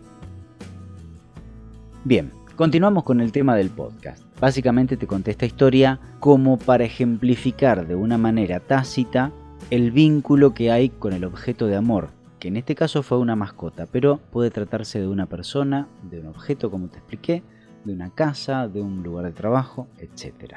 Bien, 2.06 2.34
continuamos 2.58 3.06
con 3.06 3.22
el 3.22 3.32
tema 3.32 3.56
del 3.56 3.70
podcast. 3.70 4.26
Básicamente 4.38 4.98
te 4.98 5.08
conté 5.08 5.32
esta 5.32 5.46
historia 5.46 6.02
como 6.20 6.58
para 6.58 6.84
ejemplificar 6.84 7.88
de 7.88 7.96
una 7.96 8.18
manera 8.18 8.60
tácita 8.60 9.32
el 9.70 9.92
vínculo 9.92 10.54
que 10.54 10.70
hay 10.70 10.90
con 10.90 11.14
el 11.14 11.24
objeto 11.24 11.66
de 11.66 11.78
amor, 11.78 12.10
que 12.40 12.50
en 12.50 12.58
este 12.58 12.76
caso 12.76 13.04
fue 13.04 13.20
una 13.20 13.38
mascota, 13.38 13.86
pero 13.90 14.18
puede 14.34 14.52
tratarse 14.52 15.00
de 15.00 15.08
una 15.08 15.28
persona, 15.28 15.88
de 16.04 16.20
un 16.20 16.28
objeto 16.28 16.70
como 16.70 16.90
te 16.90 16.98
expliqué, 16.98 17.42
de 17.86 17.94
una 17.94 18.10
casa, 18.10 18.68
de 18.68 18.82
un 18.82 19.02
lugar 19.02 19.24
de 19.24 19.32
trabajo, 19.32 19.88
etc. 19.98 20.56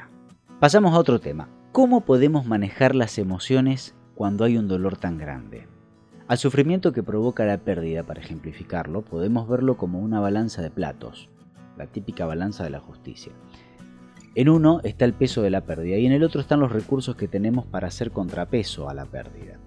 Pasamos 0.59 0.93
a 0.93 0.99
otro 0.99 1.19
tema. 1.19 1.47
¿Cómo 1.71 2.01
podemos 2.01 2.45
manejar 2.45 2.93
las 2.93 3.17
emociones 3.17 3.95
cuando 4.15 4.43
hay 4.43 4.57
un 4.57 4.67
dolor 4.67 4.97
tan 4.97 5.17
grande? 5.17 5.65
Al 6.27 6.37
sufrimiento 6.37 6.91
que 6.91 7.03
provoca 7.03 7.45
la 7.45 7.59
pérdida, 7.59 8.03
para 8.03 8.19
ejemplificarlo, 8.19 9.01
podemos 9.01 9.47
verlo 9.47 9.77
como 9.77 9.99
una 9.99 10.19
balanza 10.19 10.61
de 10.61 10.69
platos, 10.69 11.29
la 11.77 11.87
típica 11.87 12.25
balanza 12.25 12.63
de 12.63 12.69
la 12.69 12.79
justicia. 12.79 13.31
En 14.35 14.49
uno 14.49 14.81
está 14.83 15.05
el 15.05 15.13
peso 15.13 15.41
de 15.41 15.49
la 15.49 15.61
pérdida 15.61 15.97
y 15.97 16.05
en 16.05 16.11
el 16.11 16.23
otro 16.23 16.41
están 16.41 16.59
los 16.59 16.71
recursos 16.71 17.15
que 17.15 17.27
tenemos 17.27 17.65
para 17.65 17.87
hacer 17.87 18.11
contrapeso 18.11 18.89
a 18.89 18.93
la 18.93 19.05
pérdida. 19.05 19.57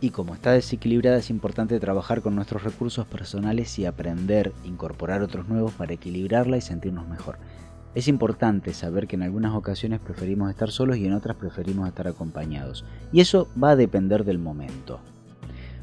Y 0.00 0.10
como 0.10 0.34
está 0.34 0.52
desequilibrada 0.52 1.18
es 1.18 1.30
importante 1.30 1.80
trabajar 1.80 2.22
con 2.22 2.34
nuestros 2.34 2.62
recursos 2.62 3.06
personales 3.06 3.78
y 3.78 3.86
aprender, 3.86 4.52
incorporar 4.64 5.22
otros 5.22 5.48
nuevos 5.48 5.72
para 5.72 5.94
equilibrarla 5.94 6.56
y 6.56 6.60
sentirnos 6.60 7.08
mejor. 7.08 7.38
Es 7.94 8.08
importante 8.08 8.74
saber 8.74 9.06
que 9.06 9.16
en 9.16 9.22
algunas 9.22 9.54
ocasiones 9.54 10.00
preferimos 10.00 10.50
estar 10.50 10.70
solos 10.70 10.98
y 10.98 11.06
en 11.06 11.14
otras 11.14 11.36
preferimos 11.36 11.88
estar 11.88 12.06
acompañados. 12.06 12.84
Y 13.10 13.20
eso 13.20 13.48
va 13.62 13.70
a 13.70 13.76
depender 13.76 14.24
del 14.24 14.38
momento. 14.38 15.00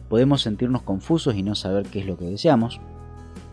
Podemos 0.10 0.44
sentirnos 0.44 0.84
confusos 0.84 1.34
y 1.34 1.42
no 1.42 1.56
saber 1.56 1.88
qué 1.88 2.02
es 2.02 2.06
lo 2.06 2.18
que 2.18 2.26
deseamos. 2.26 2.80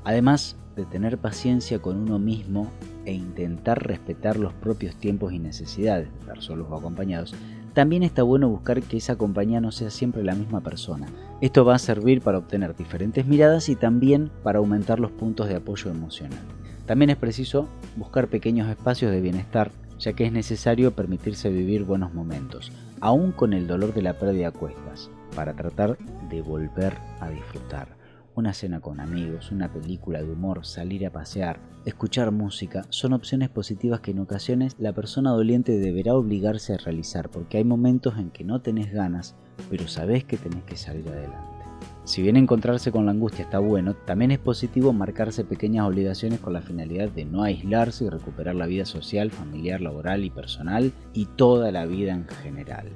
Además 0.04 0.56
de 0.80 0.86
tener 0.86 1.18
paciencia 1.18 1.80
con 1.80 1.96
uno 1.96 2.18
mismo 2.18 2.70
e 3.04 3.12
intentar 3.12 3.86
respetar 3.86 4.38
los 4.38 4.52
propios 4.54 4.96
tiempos 4.96 5.32
y 5.32 5.38
necesidades, 5.38 6.10
de 6.10 6.18
estar 6.20 6.42
solos 6.42 6.68
o 6.70 6.76
acompañados, 6.76 7.34
también 7.74 8.02
está 8.02 8.22
bueno 8.22 8.48
buscar 8.48 8.82
que 8.82 8.96
esa 8.96 9.16
compañía 9.16 9.60
no 9.60 9.70
sea 9.70 9.90
siempre 9.90 10.24
la 10.24 10.34
misma 10.34 10.60
persona. 10.60 11.06
Esto 11.40 11.64
va 11.64 11.76
a 11.76 11.78
servir 11.78 12.20
para 12.20 12.38
obtener 12.38 12.74
diferentes 12.74 13.26
miradas 13.26 13.68
y 13.68 13.76
también 13.76 14.30
para 14.42 14.58
aumentar 14.58 14.98
los 14.98 15.12
puntos 15.12 15.48
de 15.48 15.56
apoyo 15.56 15.90
emocional. 15.90 16.40
También 16.86 17.10
es 17.10 17.16
preciso 17.16 17.68
buscar 17.96 18.28
pequeños 18.28 18.68
espacios 18.68 19.12
de 19.12 19.20
bienestar, 19.20 19.70
ya 19.98 20.14
que 20.14 20.24
es 20.24 20.32
necesario 20.32 20.96
permitirse 20.96 21.50
vivir 21.50 21.84
buenos 21.84 22.12
momentos, 22.12 22.72
aún 23.00 23.30
con 23.32 23.52
el 23.52 23.68
dolor 23.68 23.94
de 23.94 24.02
la 24.02 24.14
pérdida 24.14 24.48
a 24.48 24.52
cuestas, 24.52 25.10
para 25.36 25.54
tratar 25.54 25.96
de 26.28 26.42
volver 26.42 26.94
a 27.20 27.30
disfrutar 27.30 27.99
una 28.34 28.52
cena 28.52 28.80
con 28.80 29.00
amigos, 29.00 29.50
una 29.52 29.72
película 29.72 30.22
de 30.22 30.30
humor, 30.30 30.64
salir 30.64 31.06
a 31.06 31.12
pasear, 31.12 31.60
escuchar 31.84 32.30
música, 32.30 32.84
son 32.90 33.12
opciones 33.12 33.48
positivas 33.48 34.00
que 34.00 34.12
en 34.12 34.20
ocasiones 34.20 34.76
la 34.78 34.92
persona 34.92 35.30
doliente 35.30 35.78
deberá 35.78 36.14
obligarse 36.14 36.74
a 36.74 36.78
realizar 36.78 37.30
porque 37.30 37.58
hay 37.58 37.64
momentos 37.64 38.18
en 38.18 38.30
que 38.30 38.44
no 38.44 38.60
tenés 38.60 38.92
ganas, 38.92 39.34
pero 39.68 39.88
sabés 39.88 40.24
que 40.24 40.36
tenés 40.36 40.64
que 40.64 40.76
salir 40.76 41.08
adelante. 41.08 41.60
Si 42.04 42.22
bien 42.22 42.36
encontrarse 42.36 42.90
con 42.90 43.04
la 43.06 43.12
angustia 43.12 43.44
está 43.44 43.58
bueno, 43.58 43.94
también 43.94 44.30
es 44.30 44.38
positivo 44.38 44.92
marcarse 44.92 45.44
pequeñas 45.44 45.86
obligaciones 45.86 46.40
con 46.40 46.52
la 46.52 46.62
finalidad 46.62 47.08
de 47.08 47.24
no 47.24 47.42
aislarse 47.44 48.04
y 48.04 48.08
recuperar 48.08 48.56
la 48.56 48.66
vida 48.66 48.84
social, 48.84 49.30
familiar, 49.30 49.80
laboral 49.80 50.24
y 50.24 50.30
personal 50.30 50.92
y 51.12 51.26
toda 51.26 51.70
la 51.70 51.86
vida 51.86 52.12
en 52.12 52.26
general. 52.42 52.88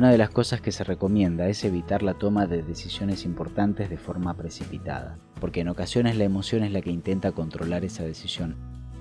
Una 0.00 0.10
de 0.10 0.16
las 0.16 0.30
cosas 0.30 0.62
que 0.62 0.72
se 0.72 0.82
recomienda 0.82 1.46
es 1.48 1.62
evitar 1.62 2.02
la 2.02 2.14
toma 2.14 2.46
de 2.46 2.62
decisiones 2.62 3.26
importantes 3.26 3.90
de 3.90 3.98
forma 3.98 4.32
precipitada, 4.32 5.18
porque 5.38 5.60
en 5.60 5.68
ocasiones 5.68 6.16
la 6.16 6.24
emoción 6.24 6.64
es 6.64 6.72
la 6.72 6.80
que 6.80 6.90
intenta 6.90 7.32
controlar 7.32 7.84
esa 7.84 8.02
decisión 8.02 8.56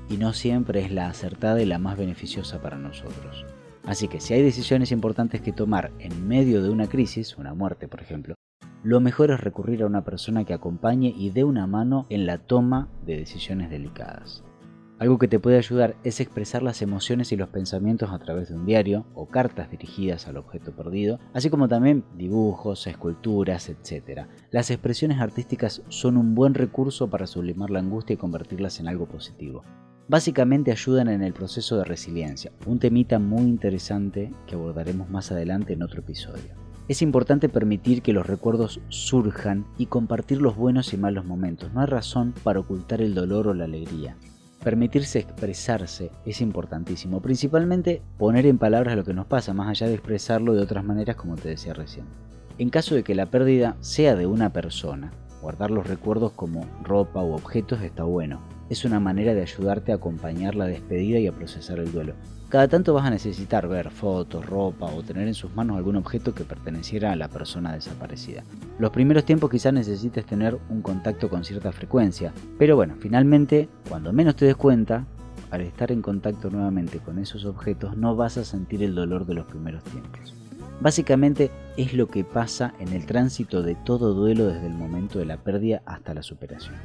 y 0.10 0.18
no 0.18 0.34
siempre 0.34 0.82
es 0.82 0.92
la 0.92 1.08
acertada 1.08 1.62
y 1.62 1.66
la 1.66 1.80
más 1.80 1.98
beneficiosa 1.98 2.62
para 2.62 2.78
nosotros. 2.78 3.46
Así 3.86 4.10
que 4.10 4.20
si 4.20 4.34
hay 4.34 4.42
decisiones 4.42 4.92
importantes 4.92 5.40
que 5.40 5.54
tomar 5.54 5.94
en 6.00 6.28
medio 6.28 6.62
de 6.62 6.70
una 6.70 6.88
crisis, 6.88 7.38
una 7.38 7.54
muerte 7.54 7.88
por 7.88 8.02
ejemplo, 8.02 8.36
lo 8.84 9.00
mejor 9.00 9.32
es 9.32 9.40
recurrir 9.40 9.84
a 9.84 9.88
una 9.88 10.04
persona 10.04 10.44
que 10.44 10.54
acompañe 10.54 11.14
y 11.18 11.30
dé 11.30 11.46
una 11.46 11.66
mano 11.66 12.08
en 12.10 12.26
la 12.26 12.40
toma 12.40 12.90
de 13.06 13.16
decisiones 13.16 13.70
delicadas. 13.70 14.44
Algo 15.00 15.18
que 15.18 15.30
te 15.30 15.40
puede 15.40 15.58
ayudar 15.58 15.96
es 16.04 16.20
expresar 16.20 16.62
las 16.62 16.82
emociones 16.82 17.32
y 17.32 17.38
los 17.38 17.48
pensamientos 17.48 18.12
a 18.12 18.20
través 18.20 18.50
de 18.50 18.56
un 18.56 18.66
diario 18.66 19.06
o 19.14 19.28
cartas 19.28 19.72
dirigidas 19.72 20.28
al 20.28 20.36
objeto 20.36 20.74
perdido, 20.74 21.22
así 21.34 21.50
como 21.50 21.70
también 21.70 22.04
dibujos, 22.18 22.86
esculturas, 22.86 23.70
etc. 23.70 24.28
Las 24.52 24.70
expresiones 24.72 25.22
artísticas 25.22 25.84
son 25.88 26.18
un 26.18 26.36
buen 26.36 26.54
recurso 26.54 27.10
para 27.10 27.28
sublimar 27.28 27.70
la 27.70 27.80
angustia 27.80 28.16
y 28.16 28.18
convertirlas 28.18 28.82
en 28.82 28.90
algo 28.90 29.08
positivo. 29.08 29.64
Básicamente 30.10 30.72
ayudan 30.72 31.08
en 31.08 31.24
el 31.24 31.32
proceso 31.32 31.78
de 31.78 31.86
resiliencia, 31.86 32.52
un 32.66 32.80
temita 32.80 33.20
muy 33.20 33.44
interesante 33.44 34.34
que 34.48 34.56
abordaremos 34.56 35.10
más 35.10 35.32
adelante 35.32 35.72
en 35.72 35.84
otro 35.84 36.02
episodio. 36.02 36.56
Es 36.90 37.02
importante 37.02 37.48
permitir 37.48 38.02
que 38.02 38.12
los 38.12 38.28
recuerdos 38.28 38.82
surjan 38.90 39.66
y 39.78 39.86
compartir 39.86 40.42
los 40.42 40.58
buenos 40.58 40.94
y 40.94 40.98
malos 40.98 41.24
momentos. 41.24 41.72
No 41.72 41.80
hay 41.80 41.88
razón 41.88 42.34
para 42.44 42.60
ocultar 42.60 43.02
el 43.02 43.14
dolor 43.14 43.48
o 43.48 43.54
la 43.54 43.64
alegría. 43.64 44.18
Permitirse 44.64 45.20
expresarse 45.20 46.12
es 46.26 46.42
importantísimo, 46.42 47.22
principalmente 47.22 48.02
poner 48.18 48.46
en 48.46 48.58
palabras 48.58 48.98
lo 48.98 49.06
que 49.06 49.14
nos 49.14 49.26
pasa, 49.26 49.54
más 49.54 49.70
allá 49.70 49.88
de 49.88 49.94
expresarlo 49.94 50.54
de 50.54 50.62
otras 50.62 50.84
maneras 50.84 51.16
como 51.16 51.38
te 51.38 51.48
decía 51.48 51.74
recién. 51.74 52.06
En 52.58 52.70
caso 52.70 52.94
de 52.94 53.04
que 53.04 53.16
la 53.16 53.28
pérdida 53.28 53.78
sea 53.80 54.16
de 54.16 54.26
una 54.26 54.52
persona, 54.52 55.14
guardar 55.42 55.72
los 55.72 55.88
recuerdos 55.88 56.34
como 56.34 56.66
ropa 56.84 57.24
u 57.24 57.34
objetos 57.34 57.82
está 57.82 58.04
bueno. 58.04 58.42
Es 58.70 58.84
una 58.84 59.00
manera 59.00 59.34
de 59.34 59.42
ayudarte 59.42 59.94
a 59.94 59.96
acompañar 59.96 60.56
la 60.56 60.66
despedida 60.66 61.20
y 61.20 61.28
a 61.28 61.32
procesar 61.32 61.80
el 61.80 61.94
duelo. 61.94 62.16
Cada 62.50 62.68
tanto 62.68 62.96
vas 62.96 63.06
a 63.06 63.12
necesitar 63.12 63.68
ver 63.68 63.92
fotos, 63.92 64.44
ropa 64.44 64.88
o 64.88 65.04
tener 65.04 65.28
en 65.28 65.36
sus 65.36 65.54
manos 65.56 65.78
algún 65.78 65.98
objeto 65.98 66.34
que 66.34 66.44
perteneciera 66.44 67.12
a 67.12 67.16
la 67.16 67.28
persona 67.28 67.74
desaparecida. 67.74 68.44
Los 68.80 68.90
primeros 68.90 69.24
tiempos 69.24 69.52
quizás 69.52 69.72
necesites 69.72 70.26
tener 70.26 70.58
un 70.70 70.82
contacto 70.82 71.30
con 71.30 71.46
cierta 71.46 71.72
frecuencia, 71.72 72.34
pero 72.58 72.76
bueno, 72.76 72.96
finalmente, 73.00 73.70
cuando 73.88 74.12
menos 74.12 74.36
te 74.36 74.46
des 74.46 74.56
cuenta, 74.56 75.06
al 75.52 75.62
estar 75.62 75.92
en 75.92 76.02
contacto 76.02 76.50
nuevamente 76.50 76.98
con 76.98 77.20
esos 77.20 77.46
objetos 77.46 77.96
no 77.96 78.16
vas 78.16 78.38
a 78.38 78.44
sentir 78.44 78.82
el 78.82 78.96
dolor 78.96 79.28
de 79.28 79.36
los 79.36 79.46
primeros 79.46 79.84
tiempos. 79.84 80.34
Básicamente 80.82 81.52
es 81.78 81.94
lo 81.94 82.08
que 82.08 82.24
pasa 82.24 82.74
en 82.80 82.94
el 82.94 83.06
tránsito 83.06 83.62
de 83.62 83.76
todo 83.76 84.16
duelo 84.16 84.48
desde 84.48 84.66
el 84.66 84.74
momento 84.74 85.20
de 85.20 85.26
la 85.26 85.38
pérdida 85.38 85.84
hasta 85.86 86.16
la 86.16 86.24
superación. 86.24 86.76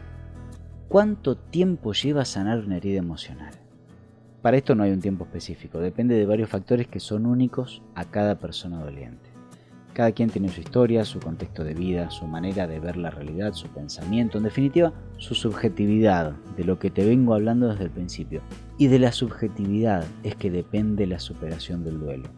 ¿Cuánto 0.88 1.36
tiempo 1.36 1.94
lleva 1.94 2.26
sanar 2.26 2.58
una 2.58 2.76
herida 2.76 2.98
emocional? 2.98 3.63
Para 4.44 4.58
esto 4.58 4.74
no 4.74 4.82
hay 4.82 4.90
un 4.90 5.00
tiempo 5.00 5.24
específico, 5.24 5.78
depende 5.78 6.16
de 6.16 6.26
varios 6.26 6.50
factores 6.50 6.86
que 6.86 7.00
son 7.00 7.24
únicos 7.24 7.80
a 7.94 8.04
cada 8.04 8.38
persona 8.38 8.78
doliente. 8.78 9.30
Cada 9.94 10.12
quien 10.12 10.28
tiene 10.28 10.50
su 10.50 10.60
historia, 10.60 11.06
su 11.06 11.18
contexto 11.18 11.64
de 11.64 11.72
vida, 11.72 12.10
su 12.10 12.26
manera 12.26 12.66
de 12.66 12.78
ver 12.78 12.98
la 12.98 13.08
realidad, 13.08 13.54
su 13.54 13.68
pensamiento, 13.68 14.36
en 14.36 14.44
definitiva, 14.44 14.92
su 15.16 15.34
subjetividad, 15.34 16.32
de 16.58 16.64
lo 16.64 16.78
que 16.78 16.90
te 16.90 17.06
vengo 17.06 17.32
hablando 17.32 17.68
desde 17.68 17.84
el 17.84 17.90
principio. 17.90 18.42
Y 18.76 18.88
de 18.88 18.98
la 18.98 19.12
subjetividad 19.12 20.04
es 20.24 20.36
que 20.36 20.50
depende 20.50 21.06
la 21.06 21.20
superación 21.20 21.82
del 21.82 21.98
duelo. 21.98 22.28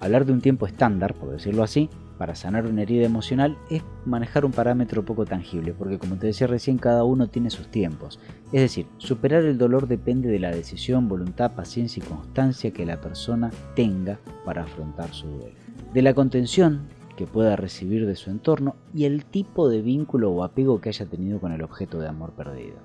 Hablar 0.00 0.26
de 0.26 0.32
un 0.32 0.40
tiempo 0.40 0.66
estándar, 0.66 1.14
por 1.14 1.30
decirlo 1.30 1.62
así, 1.62 1.88
para 2.18 2.34
sanar 2.34 2.66
una 2.66 2.82
herida 2.82 3.04
emocional 3.04 3.58
es 3.70 3.82
manejar 4.04 4.44
un 4.44 4.52
parámetro 4.52 5.04
poco 5.04 5.26
tangible, 5.26 5.72
porque 5.72 5.98
como 5.98 6.16
te 6.16 6.28
decía 6.28 6.46
recién, 6.46 6.78
cada 6.78 7.04
uno 7.04 7.28
tiene 7.28 7.50
sus 7.50 7.68
tiempos. 7.68 8.18
Es 8.52 8.60
decir, 8.60 8.86
superar 8.98 9.44
el 9.44 9.58
dolor 9.58 9.86
depende 9.86 10.28
de 10.28 10.38
la 10.38 10.50
decisión, 10.50 11.08
voluntad, 11.08 11.52
paciencia 11.52 12.02
y 12.02 12.08
constancia 12.08 12.70
que 12.70 12.86
la 12.86 13.00
persona 13.00 13.50
tenga 13.74 14.18
para 14.44 14.62
afrontar 14.62 15.12
su 15.12 15.26
duelo. 15.28 15.56
De 15.92 16.02
la 16.02 16.14
contención 16.14 16.88
que 17.16 17.26
pueda 17.26 17.56
recibir 17.56 18.06
de 18.06 18.16
su 18.16 18.30
entorno 18.30 18.76
y 18.94 19.04
el 19.04 19.24
tipo 19.24 19.68
de 19.68 19.82
vínculo 19.82 20.30
o 20.30 20.44
apego 20.44 20.80
que 20.80 20.90
haya 20.90 21.06
tenido 21.06 21.40
con 21.40 21.52
el 21.52 21.62
objeto 21.62 21.98
de 21.98 22.08
amor 22.08 22.32
perdido. 22.32 22.76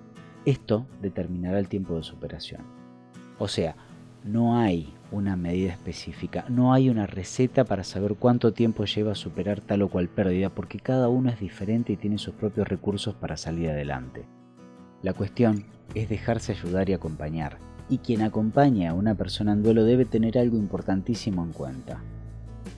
Esto 0.46 0.88
determinará 1.02 1.60
el 1.60 1.68
tiempo 1.68 1.96
de 1.96 2.04
superación. 2.04 2.62
O 3.38 3.48
sea, 3.48 3.76
no 4.24 4.58
hay 4.58 4.94
una 5.12 5.36
medida 5.36 5.72
específica, 5.72 6.46
no 6.48 6.74
hay 6.74 6.90
una 6.90 7.08
receta 7.08 7.66
para 7.66 7.84
saber 7.84 8.16
cuánto 8.16 8.54
tiempo 8.54 8.86
lleva 8.86 9.16
superar 9.16 9.62
tal 9.62 9.82
o 9.82 9.90
cual 9.90 10.08
pérdida, 10.10 10.50
porque 10.50 10.80
cada 10.80 11.10
uno 11.10 11.30
es 11.30 11.40
diferente 11.40 11.94
y 11.94 11.98
tiene 11.98 12.18
sus 12.18 12.36
propios 12.36 12.68
recursos 12.68 13.16
para 13.16 13.36
salir 13.36 13.70
adelante. 13.70 14.26
La 15.02 15.14
cuestión 15.14 15.66
es 15.96 16.08
dejarse 16.08 16.52
ayudar 16.54 16.90
y 16.90 16.94
acompañar, 16.94 17.58
y 17.90 17.98
quien 17.98 18.22
acompaña 18.22 18.92
a 18.92 18.94
una 18.94 19.16
persona 19.16 19.54
en 19.54 19.64
duelo 19.64 19.84
debe 19.84 20.06
tener 20.06 20.38
algo 20.38 20.58
importantísimo 20.58 21.44
en 21.44 21.52
cuenta. 21.52 22.02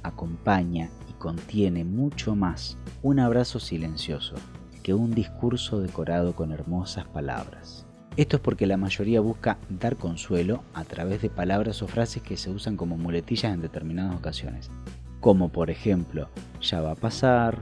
Acompaña 0.02 0.90
y 1.10 1.14
contiene 1.14 1.84
mucho 1.84 2.36
más 2.36 2.78
un 3.02 3.20
abrazo 3.20 3.60
silencioso 3.60 4.36
que 4.82 4.94
un 4.94 5.12
discurso 5.12 5.80
decorado 5.80 6.36
con 6.36 6.52
hermosas 6.52 7.06
palabras. 7.06 7.83
Esto 8.16 8.36
es 8.38 8.44
porque 8.44 8.68
la 8.68 8.78
mayoría 8.78 9.22
busca 9.22 9.58
dar 9.70 9.96
consuelo 9.96 10.64
a 10.76 10.84
través 10.84 11.24
de 11.24 11.32
palabras 11.32 11.82
o 11.82 11.88
frases 11.88 12.22
que 12.22 12.38
se 12.38 12.52
usan 12.52 12.78
como 12.78 12.96
muletillas 12.96 13.52
en 13.52 13.62
determinadas 13.62 14.16
ocasiones. 14.16 14.70
Como 15.20 15.50
por 15.50 15.72
ejemplo, 15.72 16.30
ya 16.62 16.82
va 16.82 16.92
a 16.92 16.96
pasar, 16.96 17.58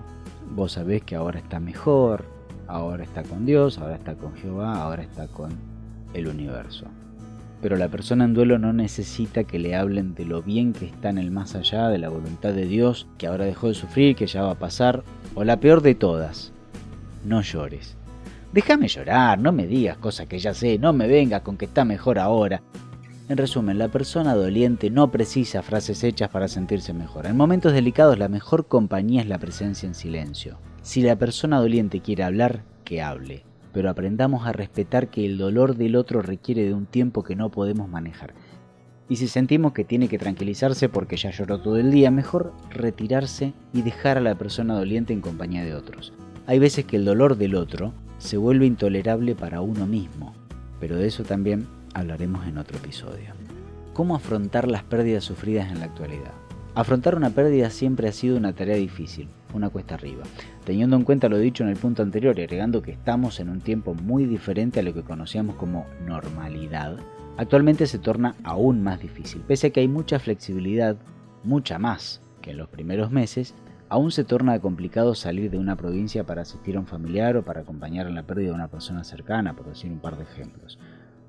vos 0.53 0.73
sabés 0.73 1.03
que 1.03 1.15
ahora 1.15 1.39
está 1.39 1.61
mejor, 1.61 2.25
ahora 2.67 3.05
está 3.05 3.23
con 3.23 3.45
Dios, 3.45 3.77
ahora 3.77 3.95
está 3.95 4.15
con 4.15 4.35
Jehová, 4.35 4.81
ahora 4.81 5.03
está 5.03 5.27
con 5.27 5.51
el 6.13 6.27
universo. 6.27 6.85
Pero 7.61 7.77
la 7.77 7.87
persona 7.87 8.25
en 8.25 8.33
duelo 8.33 8.59
no 8.59 8.73
necesita 8.73 9.45
que 9.45 9.57
le 9.57 9.77
hablen 9.77 10.15
de 10.15 10.25
lo 10.25 10.41
bien 10.41 10.73
que 10.73 10.85
está 10.85 11.11
en 11.11 11.17
el 11.17 11.31
más 11.31 11.55
allá, 11.55 11.87
de 11.87 11.97
la 11.99 12.09
voluntad 12.09 12.51
de 12.51 12.65
Dios, 12.65 13.07
que 13.17 13.27
ahora 13.27 13.45
dejó 13.45 13.69
de 13.69 13.75
sufrir, 13.75 14.17
que 14.17 14.27
ya 14.27 14.41
va 14.41 14.51
a 14.51 14.59
pasar, 14.59 15.03
o 15.33 15.45
la 15.45 15.61
peor 15.61 15.81
de 15.81 15.95
todas, 15.95 16.51
no 17.23 17.41
llores. 17.41 17.95
Déjame 18.53 18.89
llorar, 18.89 19.39
no 19.39 19.53
me 19.53 19.65
digas 19.65 19.97
cosas 19.97 20.27
que 20.27 20.37
ya 20.37 20.53
sé, 20.53 20.77
no 20.77 20.91
me 20.91 21.07
vengas 21.07 21.41
con 21.41 21.55
que 21.55 21.65
está 21.65 21.85
mejor 21.85 22.19
ahora. 22.19 22.61
En 23.29 23.37
resumen, 23.37 23.77
la 23.77 23.87
persona 23.87 24.35
doliente 24.35 24.89
no 24.89 25.09
precisa 25.09 25.61
frases 25.61 26.03
hechas 26.03 26.27
para 26.27 26.49
sentirse 26.49 26.91
mejor. 26.91 27.27
En 27.27 27.37
momentos 27.37 27.71
delicados 27.71 28.19
la 28.19 28.27
mejor 28.27 28.67
compañía 28.67 29.21
es 29.21 29.29
la 29.29 29.37
presencia 29.37 29.87
en 29.87 29.95
silencio. 29.95 30.57
Si 30.81 31.01
la 31.01 31.15
persona 31.15 31.61
doliente 31.61 32.01
quiere 32.01 32.23
hablar, 32.23 32.63
que 32.83 33.01
hable. 33.01 33.45
Pero 33.71 33.89
aprendamos 33.89 34.45
a 34.45 34.51
respetar 34.51 35.09
que 35.09 35.25
el 35.25 35.37
dolor 35.37 35.77
del 35.77 35.95
otro 35.95 36.21
requiere 36.21 36.65
de 36.65 36.73
un 36.73 36.87
tiempo 36.87 37.23
que 37.23 37.37
no 37.37 37.51
podemos 37.51 37.87
manejar. 37.87 38.33
Y 39.07 39.15
si 39.15 39.29
sentimos 39.29 39.71
que 39.71 39.85
tiene 39.85 40.09
que 40.09 40.17
tranquilizarse 40.17 40.89
porque 40.89 41.15
ya 41.15 41.31
lloró 41.31 41.61
todo 41.61 41.77
el 41.77 41.89
día, 41.89 42.11
mejor 42.11 42.51
retirarse 42.69 43.53
y 43.71 43.81
dejar 43.81 44.17
a 44.17 44.21
la 44.21 44.35
persona 44.35 44.73
doliente 44.73 45.13
en 45.13 45.21
compañía 45.21 45.63
de 45.63 45.73
otros. 45.73 46.11
Hay 46.47 46.59
veces 46.59 46.83
que 46.83 46.97
el 46.97 47.05
dolor 47.05 47.37
del 47.37 47.55
otro 47.55 47.93
se 48.21 48.37
vuelve 48.37 48.67
intolerable 48.67 49.33
para 49.33 49.61
uno 49.61 49.87
mismo, 49.87 50.33
pero 50.79 50.95
de 50.95 51.07
eso 51.07 51.23
también 51.23 51.67
hablaremos 51.95 52.45
en 52.45 52.59
otro 52.59 52.77
episodio. 52.77 53.33
¿Cómo 53.93 54.15
afrontar 54.15 54.67
las 54.67 54.83
pérdidas 54.83 55.23
sufridas 55.23 55.71
en 55.71 55.79
la 55.79 55.85
actualidad? 55.85 56.31
Afrontar 56.75 57.15
una 57.15 57.31
pérdida 57.31 57.71
siempre 57.71 58.07
ha 58.07 58.11
sido 58.11 58.37
una 58.37 58.53
tarea 58.53 58.75
difícil, 58.75 59.27
una 59.55 59.69
cuesta 59.69 59.95
arriba, 59.95 60.23
teniendo 60.65 60.95
en 60.95 61.03
cuenta 61.03 61.29
lo 61.29 61.39
dicho 61.39 61.63
en 61.63 61.71
el 61.71 61.77
punto 61.77 62.03
anterior 62.03 62.37
y 62.37 62.43
agregando 62.43 62.83
que 62.83 62.91
estamos 62.91 63.39
en 63.39 63.49
un 63.49 63.59
tiempo 63.59 63.95
muy 63.95 64.25
diferente 64.25 64.79
a 64.79 64.83
lo 64.83 64.93
que 64.93 65.01
conocíamos 65.01 65.55
como 65.55 65.87
normalidad, 66.05 66.97
actualmente 67.37 67.87
se 67.87 67.97
torna 67.97 68.35
aún 68.43 68.83
más 68.83 69.01
difícil, 69.01 69.41
pese 69.41 69.67
a 69.67 69.69
que 69.71 69.79
hay 69.79 69.87
mucha 69.87 70.19
flexibilidad, 70.19 70.95
mucha 71.43 71.79
más 71.79 72.21
que 72.39 72.51
en 72.51 72.57
los 72.57 72.69
primeros 72.69 73.11
meses, 73.11 73.55
Aún 73.91 74.09
se 74.11 74.23
torna 74.23 74.57
complicado 74.61 75.13
salir 75.15 75.51
de 75.51 75.57
una 75.57 75.75
provincia 75.75 76.25
para 76.25 76.43
asistir 76.43 76.77
a 76.77 76.79
un 76.79 76.87
familiar 76.87 77.35
o 77.35 77.43
para 77.43 77.59
acompañar 77.59 78.07
en 78.07 78.15
la 78.15 78.23
pérdida 78.23 78.47
de 78.47 78.55
una 78.55 78.69
persona 78.69 79.03
cercana, 79.03 79.53
por 79.53 79.67
decir 79.67 79.91
un 79.91 79.99
par 79.99 80.15
de 80.15 80.23
ejemplos. 80.23 80.79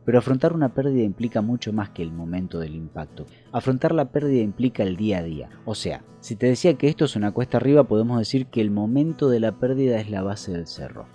Pero 0.05 0.21
afrontar 0.21 0.53
una 0.53 0.73
pérdida 0.73 1.03
implica 1.03 1.43
mucho 1.43 1.73
más 1.73 1.91
que 1.91 2.05
el 2.05 2.13
momento 2.13 2.61
del 2.61 2.77
impacto. 2.77 3.27
Afrontar 3.51 3.91
la 3.91 4.13
pérdida 4.13 4.43
implica 4.43 4.85
el 4.85 4.97
día 4.97 5.19
a 5.19 5.23
día. 5.25 5.51
O 5.65 5.75
sea, 5.75 6.05
si 6.21 6.37
te 6.37 6.47
decía 6.47 6.75
que 6.75 6.87
esto 6.87 7.05
es 7.05 7.17
una 7.17 7.33
cuesta 7.33 7.57
arriba, 7.57 7.83
podemos 7.83 8.17
decir 8.21 8.47
que 8.47 8.61
el 8.61 8.71
momento 8.71 9.29
de 9.29 9.41
la 9.41 9.59
pérdida 9.59 9.99
es 9.99 10.09
la 10.09 10.23
base 10.23 10.53
del 10.53 10.69
cerro. 10.69 11.07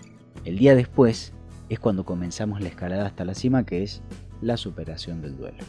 El 0.43 0.57
día 0.57 0.75
después 0.75 1.31
es 1.69 1.79
cuando 1.79 2.03
comenzamos 2.03 2.59
la 2.59 2.67
escalada 2.67 3.05
hasta 3.05 3.23
la 3.23 3.35
cima, 3.35 3.65
que 3.65 3.83
es 3.83 4.01
la 4.41 4.57
superación 4.57 5.21
del 5.21 5.37
duelo. 5.37 5.63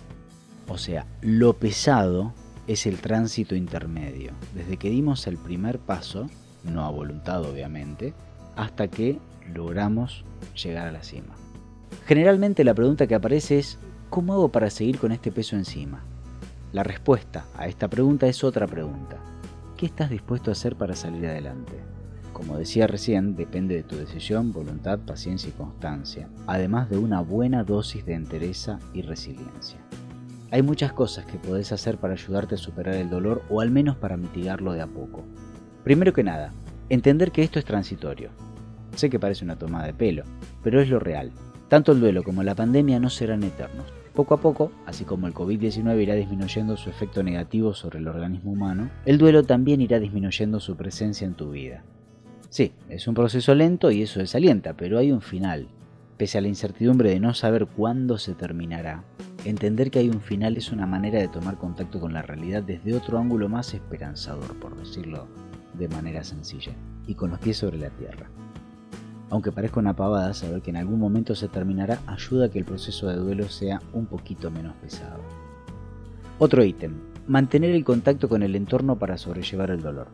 O 0.66 0.76
sea, 0.76 1.06
lo 1.22 1.52
pesado 1.52 2.34
es 2.68 2.86
el 2.86 3.00
tránsito 3.00 3.56
intermedio, 3.56 4.32
desde 4.54 4.76
que 4.76 4.90
dimos 4.90 5.26
el 5.26 5.38
primer 5.38 5.78
paso, 5.78 6.26
no 6.62 6.84
a 6.84 6.90
voluntad 6.90 7.42
obviamente, 7.42 8.12
hasta 8.56 8.88
que 8.88 9.18
logramos 9.54 10.24
llegar 10.54 10.86
a 10.86 10.92
la 10.92 11.02
cima. 11.02 11.34
Generalmente 12.06 12.64
la 12.64 12.74
pregunta 12.74 13.06
que 13.06 13.14
aparece 13.14 13.58
es, 13.58 13.78
¿cómo 14.10 14.34
hago 14.34 14.50
para 14.50 14.68
seguir 14.68 14.98
con 14.98 15.12
este 15.12 15.32
peso 15.32 15.56
encima? 15.56 16.04
La 16.72 16.82
respuesta 16.82 17.46
a 17.56 17.66
esta 17.66 17.88
pregunta 17.88 18.26
es 18.26 18.44
otra 18.44 18.66
pregunta. 18.66 19.16
¿Qué 19.78 19.86
estás 19.86 20.10
dispuesto 20.10 20.50
a 20.50 20.52
hacer 20.52 20.76
para 20.76 20.94
salir 20.94 21.26
adelante? 21.26 21.72
Como 22.34 22.58
decía 22.58 22.86
recién, 22.86 23.34
depende 23.34 23.76
de 23.76 23.82
tu 23.82 23.96
decisión, 23.96 24.52
voluntad, 24.52 24.98
paciencia 24.98 25.48
y 25.48 25.52
constancia, 25.52 26.28
además 26.46 26.90
de 26.90 26.98
una 26.98 27.22
buena 27.22 27.64
dosis 27.64 28.04
de 28.04 28.12
entereza 28.12 28.78
y 28.92 29.00
resiliencia. 29.00 29.78
Hay 30.50 30.62
muchas 30.62 30.94
cosas 30.94 31.26
que 31.26 31.36
podés 31.36 31.72
hacer 31.72 31.98
para 31.98 32.14
ayudarte 32.14 32.54
a 32.54 32.58
superar 32.58 32.94
el 32.94 33.10
dolor 33.10 33.42
o 33.50 33.60
al 33.60 33.70
menos 33.70 33.96
para 33.96 34.16
mitigarlo 34.16 34.72
de 34.72 34.80
a 34.80 34.86
poco. 34.86 35.22
Primero 35.84 36.14
que 36.14 36.24
nada, 36.24 36.54
entender 36.88 37.32
que 37.32 37.42
esto 37.42 37.58
es 37.58 37.66
transitorio. 37.66 38.30
Sé 38.94 39.10
que 39.10 39.18
parece 39.18 39.44
una 39.44 39.58
toma 39.58 39.84
de 39.84 39.92
pelo, 39.92 40.24
pero 40.62 40.80
es 40.80 40.88
lo 40.88 41.00
real. 41.00 41.32
Tanto 41.68 41.92
el 41.92 42.00
duelo 42.00 42.22
como 42.22 42.42
la 42.42 42.54
pandemia 42.54 42.98
no 42.98 43.10
serán 43.10 43.42
eternos. 43.42 43.92
Poco 44.14 44.34
a 44.34 44.40
poco, 44.40 44.72
así 44.86 45.04
como 45.04 45.26
el 45.26 45.34
COVID-19 45.34 46.02
irá 46.02 46.14
disminuyendo 46.14 46.78
su 46.78 46.88
efecto 46.88 47.22
negativo 47.22 47.74
sobre 47.74 47.98
el 47.98 48.08
organismo 48.08 48.52
humano, 48.52 48.88
el 49.04 49.18
duelo 49.18 49.42
también 49.42 49.82
irá 49.82 50.00
disminuyendo 50.00 50.60
su 50.60 50.76
presencia 50.76 51.26
en 51.26 51.34
tu 51.34 51.50
vida. 51.50 51.84
Sí, 52.48 52.72
es 52.88 53.06
un 53.06 53.14
proceso 53.14 53.54
lento 53.54 53.90
y 53.90 54.00
eso 54.00 54.20
desalienta, 54.20 54.72
pero 54.72 54.96
hay 54.96 55.12
un 55.12 55.20
final. 55.20 55.68
Pese 56.18 56.36
a 56.36 56.40
la 56.42 56.48
incertidumbre 56.48 57.10
de 57.10 57.20
no 57.20 57.32
saber 57.32 57.66
cuándo 57.66 58.18
se 58.18 58.34
terminará, 58.34 59.04
Entender 59.44 59.90
que 59.90 60.00
hay 60.00 60.08
un 60.08 60.20
final 60.20 60.56
es 60.56 60.72
una 60.72 60.86
manera 60.86 61.20
de 61.20 61.28
tomar 61.28 61.58
contacto 61.58 62.00
con 62.00 62.12
la 62.12 62.22
realidad 62.22 62.62
desde 62.62 62.94
otro 62.94 63.18
ángulo 63.18 63.48
más 63.48 63.72
esperanzador, 63.72 64.58
por 64.58 64.76
decirlo 64.76 65.28
de 65.74 65.88
manera 65.88 66.24
sencilla 66.24 66.72
y 67.06 67.14
con 67.14 67.30
los 67.30 67.38
pies 67.38 67.58
sobre 67.58 67.78
la 67.78 67.90
tierra. 67.90 68.28
Aunque 69.30 69.52
parezca 69.52 69.78
una 69.78 69.94
pavada, 69.94 70.34
saber 70.34 70.60
que 70.60 70.70
en 70.70 70.76
algún 70.76 70.98
momento 70.98 71.36
se 71.36 71.48
terminará 71.48 72.00
ayuda 72.06 72.46
a 72.46 72.48
que 72.48 72.58
el 72.58 72.64
proceso 72.64 73.06
de 73.06 73.16
duelo 73.16 73.48
sea 73.48 73.80
un 73.92 74.06
poquito 74.06 74.50
menos 74.50 74.74
pesado. 74.76 75.20
Otro 76.40 76.64
ítem, 76.64 76.94
mantener 77.28 77.70
el 77.70 77.84
contacto 77.84 78.28
con 78.28 78.42
el 78.42 78.56
entorno 78.56 78.98
para 78.98 79.18
sobrellevar 79.18 79.70
el 79.70 79.82
dolor. 79.82 80.08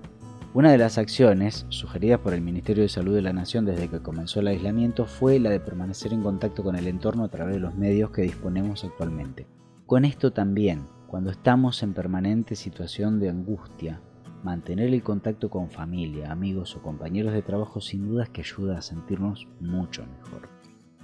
Una 0.54 0.70
de 0.70 0.78
las 0.78 0.98
acciones 0.98 1.66
sugeridas 1.68 2.20
por 2.20 2.32
el 2.32 2.40
Ministerio 2.40 2.84
de 2.84 2.88
Salud 2.88 3.12
de 3.12 3.22
la 3.22 3.32
Nación 3.32 3.64
desde 3.64 3.88
que 3.88 3.98
comenzó 3.98 4.38
el 4.38 4.46
aislamiento 4.46 5.04
fue 5.04 5.40
la 5.40 5.50
de 5.50 5.58
permanecer 5.58 6.12
en 6.12 6.22
contacto 6.22 6.62
con 6.62 6.76
el 6.76 6.86
entorno 6.86 7.24
a 7.24 7.28
través 7.28 7.56
de 7.56 7.60
los 7.60 7.74
medios 7.74 8.10
que 8.10 8.22
disponemos 8.22 8.84
actualmente. 8.84 9.48
Con 9.84 10.04
esto 10.04 10.32
también, 10.32 10.86
cuando 11.08 11.32
estamos 11.32 11.82
en 11.82 11.92
permanente 11.92 12.54
situación 12.54 13.18
de 13.18 13.30
angustia, 13.30 14.00
mantener 14.44 14.94
el 14.94 15.02
contacto 15.02 15.50
con 15.50 15.70
familia, 15.70 16.30
amigos 16.30 16.76
o 16.76 16.82
compañeros 16.82 17.32
de 17.32 17.42
trabajo 17.42 17.80
sin 17.80 18.06
duda 18.06 18.22
es 18.22 18.30
que 18.30 18.42
ayuda 18.42 18.78
a 18.78 18.82
sentirnos 18.82 19.48
mucho 19.58 20.06
mejor. 20.06 20.48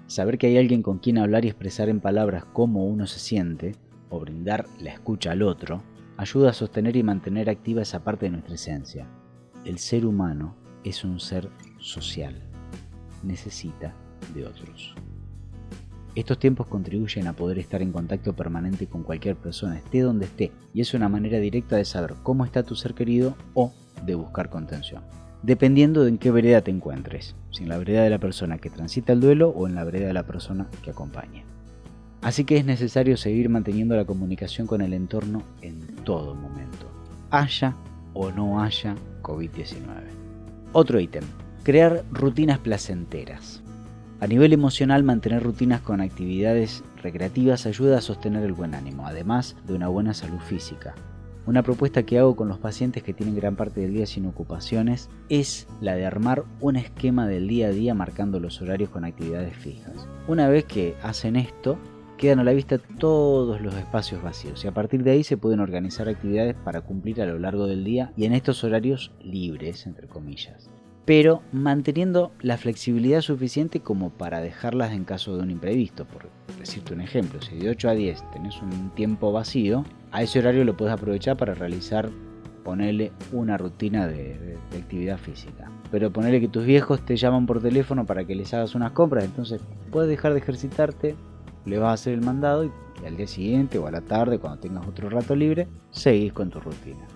Saber 0.07 0.39
que 0.39 0.47
hay 0.47 0.59
alguien 0.59 0.85
con 0.85 1.01
quien 1.01 1.19
hablar 1.19 1.45
y 1.45 1.49
expresar 1.49 1.89
en 1.89 1.99
palabras 1.99 2.45
cómo 2.53 2.87
uno 2.87 3.09
se 3.09 3.19
siente, 3.19 3.75
o 4.11 4.21
brindar 4.21 4.67
la 4.79 4.93
escucha 4.93 5.33
al 5.33 5.43
otro, 5.43 5.83
ayuda 6.17 6.51
a 6.51 6.53
sostener 6.53 6.95
y 6.95 7.03
mantener 7.03 7.51
activa 7.51 7.83
esa 7.83 8.05
parte 8.05 8.27
de 8.27 8.31
nuestra 8.31 8.55
esencia, 8.55 9.09
el 9.65 9.79
ser 9.79 10.07
humano 10.07 10.55
es 10.85 11.05
un 11.05 11.21
ser 11.21 11.51
social. 11.79 12.41
Necesita 13.23 13.95
de 14.35 14.47
otros. 14.47 14.95
Estos 16.15 16.39
tiempos 16.39 16.67
contribuyen 16.67 17.27
a 17.29 17.35
poder 17.35 17.59
estar 17.59 17.83
en 17.83 17.93
contacto 17.93 18.35
permanente 18.35 18.87
con 18.87 19.03
cualquier 19.03 19.37
persona, 19.37 19.77
esté 19.77 20.01
donde 20.01 20.27
esté, 20.27 20.51
y 20.75 20.81
es 20.81 20.93
una 20.95 21.09
manera 21.09 21.39
directa 21.39 21.77
de 21.77 21.85
saber 21.85 22.15
cómo 22.23 22.45
está 22.45 22.63
tu 22.63 22.75
ser 22.75 22.95
querido 22.95 23.37
o 23.55 23.73
de 24.05 24.17
buscar 24.17 24.51
contención, 24.51 25.03
dependiendo 25.43 26.03
de 26.03 26.09
en 26.09 26.19
qué 26.19 26.31
vereda 26.31 26.63
te 26.63 26.73
encuentres, 26.73 27.37
si 27.53 27.63
en 27.63 27.69
la 27.69 27.79
vereda 27.79 28.03
de 28.03 28.11
la 28.11 28.19
persona 28.19 28.59
que 28.59 28.71
transita 28.71 29.13
el 29.13 29.21
duelo 29.21 29.51
o 29.51 29.69
en 29.69 29.77
la 29.77 29.85
vereda 29.85 30.09
de 30.09 30.15
la 30.15 30.27
persona 30.27 30.69
que 30.83 30.91
acompaña. 30.91 31.45
Así 32.23 32.45
que 32.45 32.57
es 32.57 32.65
necesario 32.65 33.17
seguir 33.17 33.49
manteniendo 33.49 33.95
la 33.95 34.05
comunicación 34.05 34.67
con 34.67 34.81
el 34.81 34.95
entorno 34.95 35.43
en 35.63 35.81
todo 36.05 36.35
momento, 36.35 36.91
haya 37.31 37.77
o 38.15 38.33
no 38.33 38.63
haya 38.63 38.97
COVID-19. 39.31 39.85
Otro 40.73 40.99
ítem, 40.99 41.25
crear 41.63 42.05
rutinas 42.11 42.59
placenteras. 42.59 43.63
A 44.21 44.27
nivel 44.27 44.53
emocional, 44.53 45.03
mantener 45.03 45.43
rutinas 45.43 45.81
con 45.81 46.01
actividades 46.01 46.83
recreativas 47.03 47.65
ayuda 47.65 47.99
a 47.99 48.03
sostener 48.03 48.45
el 48.45 48.53
buen 48.53 48.75
ánimo, 48.75 49.07
además 49.07 49.57
de 49.67 49.75
una 49.75 49.89
buena 49.89 50.13
salud 50.13 50.41
física. 50.41 50.95
Una 51.47 51.63
propuesta 51.63 52.03
que 52.03 52.19
hago 52.19 52.37
con 52.37 52.49
los 52.49 52.59
pacientes 52.59 53.03
que 53.03 53.15
tienen 53.15 53.35
gran 53.35 53.57
parte 53.57 53.81
del 53.81 53.95
día 53.95 54.07
sin 54.07 54.27
ocupaciones 54.27 55.09
es 55.31 55.67
la 55.81 55.95
de 55.95 56.05
armar 56.05 56.45
un 56.61 56.77
esquema 56.77 57.27
del 57.27 57.49
día 57.49 57.69
a 57.69 57.71
día 57.71 57.95
marcando 57.95 58.41
los 58.41 58.61
horarios 58.61 58.91
con 58.91 59.05
actividades 59.05 59.57
fijas. 59.57 60.07
Una 60.29 60.49
vez 60.49 60.65
que 60.67 60.95
hacen 61.03 61.37
esto, 61.37 61.79
quedan 62.21 62.39
a 62.39 62.45
la 62.45 62.53
vista 62.53 62.77
todos 62.77 63.63
los 63.63 63.75
espacios 63.75 64.23
vacíos 64.23 64.63
y 64.63 64.69
a 64.69 64.75
partir 64.75 65.03
de 65.03 65.13
ahí 65.13 65.25
se 65.25 65.39
pueden 65.39 65.59
organizar 65.59 66.07
actividades 66.07 66.55
para 66.55 66.83
cumplir 66.83 67.23
a 67.23 67.25
lo 67.25 67.39
largo 67.39 67.67
del 67.67 67.83
día 67.83 68.13
y 68.15 68.27
en 68.27 68.35
estos 68.35 68.63
horarios 68.63 69.11
libres, 69.23 69.87
entre 69.87 70.07
comillas. 70.07 70.69
Pero 71.07 71.41
manteniendo 71.51 72.31
la 72.43 72.59
flexibilidad 72.59 73.23
suficiente 73.23 73.81
como 73.81 74.11
para 74.11 74.43
dejarlas 74.43 74.93
en 74.93 75.05
caso 75.05 75.35
de 75.35 75.45
un 75.45 75.51
imprevisto. 75.51 76.05
Por 76.05 76.29
decirte 76.59 76.93
un 76.93 77.01
ejemplo, 77.01 77.41
si 77.41 77.57
de 77.57 77.71
8 77.71 77.89
a 77.89 77.95
10 77.95 78.31
tenés 78.33 78.61
un 78.61 78.91
tiempo 78.91 79.33
vacío, 79.33 79.87
a 80.13 80.23
ese 80.23 80.41
horario 80.41 80.65
lo 80.65 80.77
puedes 80.77 80.93
aprovechar 80.93 81.39
para 81.39 81.55
realizar, 81.55 82.11
ponerle 82.63 83.13
una 83.33 83.57
rutina 83.57 84.07
de, 84.07 84.59
de 84.71 84.77
actividad 84.77 85.17
física. 85.17 85.73
Pero 85.91 86.13
ponerle 86.13 86.43
que 86.43 86.49
tus 86.49 86.67
viejos 86.67 87.03
te 87.03 87.17
llaman 87.17 87.47
por 87.47 87.63
teléfono 87.63 88.05
para 88.05 88.27
que 88.27 88.35
les 88.35 88.53
hagas 88.53 88.75
unas 88.75 88.93
compras, 88.93 89.25
entonces 89.25 89.63
puedes 89.91 90.11
dejar 90.11 90.35
de 90.35 90.41
ejercitarte 90.41 91.17
le 91.65 91.79
vas 91.79 91.91
a 91.91 91.93
hacer 91.95 92.15
el 92.15 92.23
mandado 92.23 92.65
y, 92.65 92.71
al 93.07 93.17
día 93.17 93.27
siguiente 93.27 93.79
o 93.79 93.87
a 93.87 93.91
la 93.91 94.03
tarde, 94.03 94.39
cuando 94.39 94.61
tengas 94.61 94.87
otro 94.87 95.09
rato 95.09 95.35
libre, 95.35 95.69
seguís 95.91 96.33
con 96.33 96.51
tu 96.51 96.61
rutina. 96.61 97.07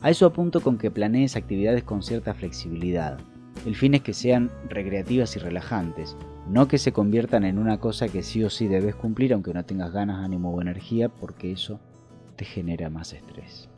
A 0.00 0.10
eso 0.10 0.26
apunto 0.26 0.60
con 0.60 0.78
que 0.78 0.90
planees 0.90 1.36
actividades 1.36 1.82
con 1.82 2.02
cierta 2.02 2.34
flexibilidad. 2.34 3.18
El 3.64 3.74
fin 3.74 3.94
es 3.94 4.02
que 4.02 4.12
sean 4.12 4.50
recreativas 4.68 5.34
y 5.36 5.38
relajantes, 5.38 6.16
no 6.48 6.68
que 6.68 6.78
se 6.78 6.92
conviertan 6.92 7.44
en 7.44 7.58
una 7.58 7.78
cosa 7.78 8.08
que 8.08 8.22
sí 8.22 8.44
o 8.44 8.50
sí 8.50 8.68
debes 8.68 8.94
cumplir 8.94 9.32
aunque 9.32 9.52
no 9.52 9.64
tengas 9.64 9.92
ganas, 9.92 10.24
ánimo 10.24 10.54
o 10.54 10.60
energía, 10.60 11.08
porque 11.08 11.52
eso 11.52 11.80
te 12.36 12.44
genera 12.44 12.90
más 12.90 13.12
estrés. 13.12 13.68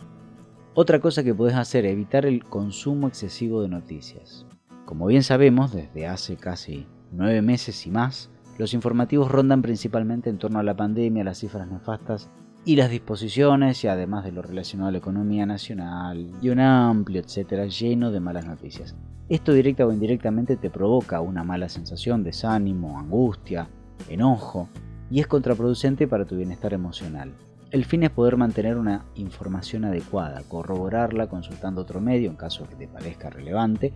Otra 0.74 1.00
cosa 1.00 1.24
que 1.24 1.34
puedes 1.34 1.56
hacer 1.56 1.86
es 1.86 1.92
evitar 1.92 2.26
el 2.26 2.44
consumo 2.44 3.08
excesivo 3.08 3.62
de 3.62 3.68
noticias. 3.68 4.46
Como 4.84 5.06
bien 5.06 5.22
sabemos, 5.22 5.72
desde 5.72 6.06
hace 6.06 6.36
casi 6.36 6.86
nueve 7.10 7.42
meses 7.42 7.86
y 7.86 7.90
más, 7.90 8.30
los 8.58 8.74
informativos 8.74 9.30
rondan 9.30 9.62
principalmente 9.62 10.28
en 10.28 10.38
torno 10.38 10.58
a 10.58 10.64
la 10.64 10.76
pandemia, 10.76 11.24
las 11.24 11.38
cifras 11.38 11.68
nefastas 11.68 12.28
y 12.64 12.76
las 12.76 12.90
disposiciones, 12.90 13.82
y 13.84 13.88
además 13.88 14.24
de 14.24 14.32
lo 14.32 14.42
relacionado 14.42 14.88
a 14.88 14.92
la 14.92 14.98
economía 14.98 15.46
nacional 15.46 16.32
y 16.42 16.50
un 16.50 16.60
amplio 16.60 17.20
etcétera 17.20 17.66
lleno 17.66 18.10
de 18.10 18.20
malas 18.20 18.46
noticias. 18.46 18.96
Esto 19.28 19.52
directa 19.52 19.86
o 19.86 19.92
indirectamente 19.92 20.56
te 20.56 20.70
provoca 20.70 21.20
una 21.20 21.44
mala 21.44 21.68
sensación, 21.68 22.24
desánimo, 22.24 22.98
angustia, 22.98 23.68
enojo, 24.08 24.68
y 25.10 25.20
es 25.20 25.26
contraproducente 25.26 26.08
para 26.08 26.24
tu 26.24 26.36
bienestar 26.36 26.74
emocional. 26.74 27.32
El 27.70 27.84
fin 27.84 28.02
es 28.02 28.10
poder 28.10 28.38
mantener 28.38 28.76
una 28.76 29.04
información 29.14 29.84
adecuada, 29.84 30.42
corroborarla 30.48 31.28
consultando 31.28 31.82
otro 31.82 32.00
medio 32.00 32.30
en 32.30 32.36
caso 32.36 32.66
que 32.66 32.74
te 32.74 32.88
parezca 32.88 33.28
relevante 33.28 33.92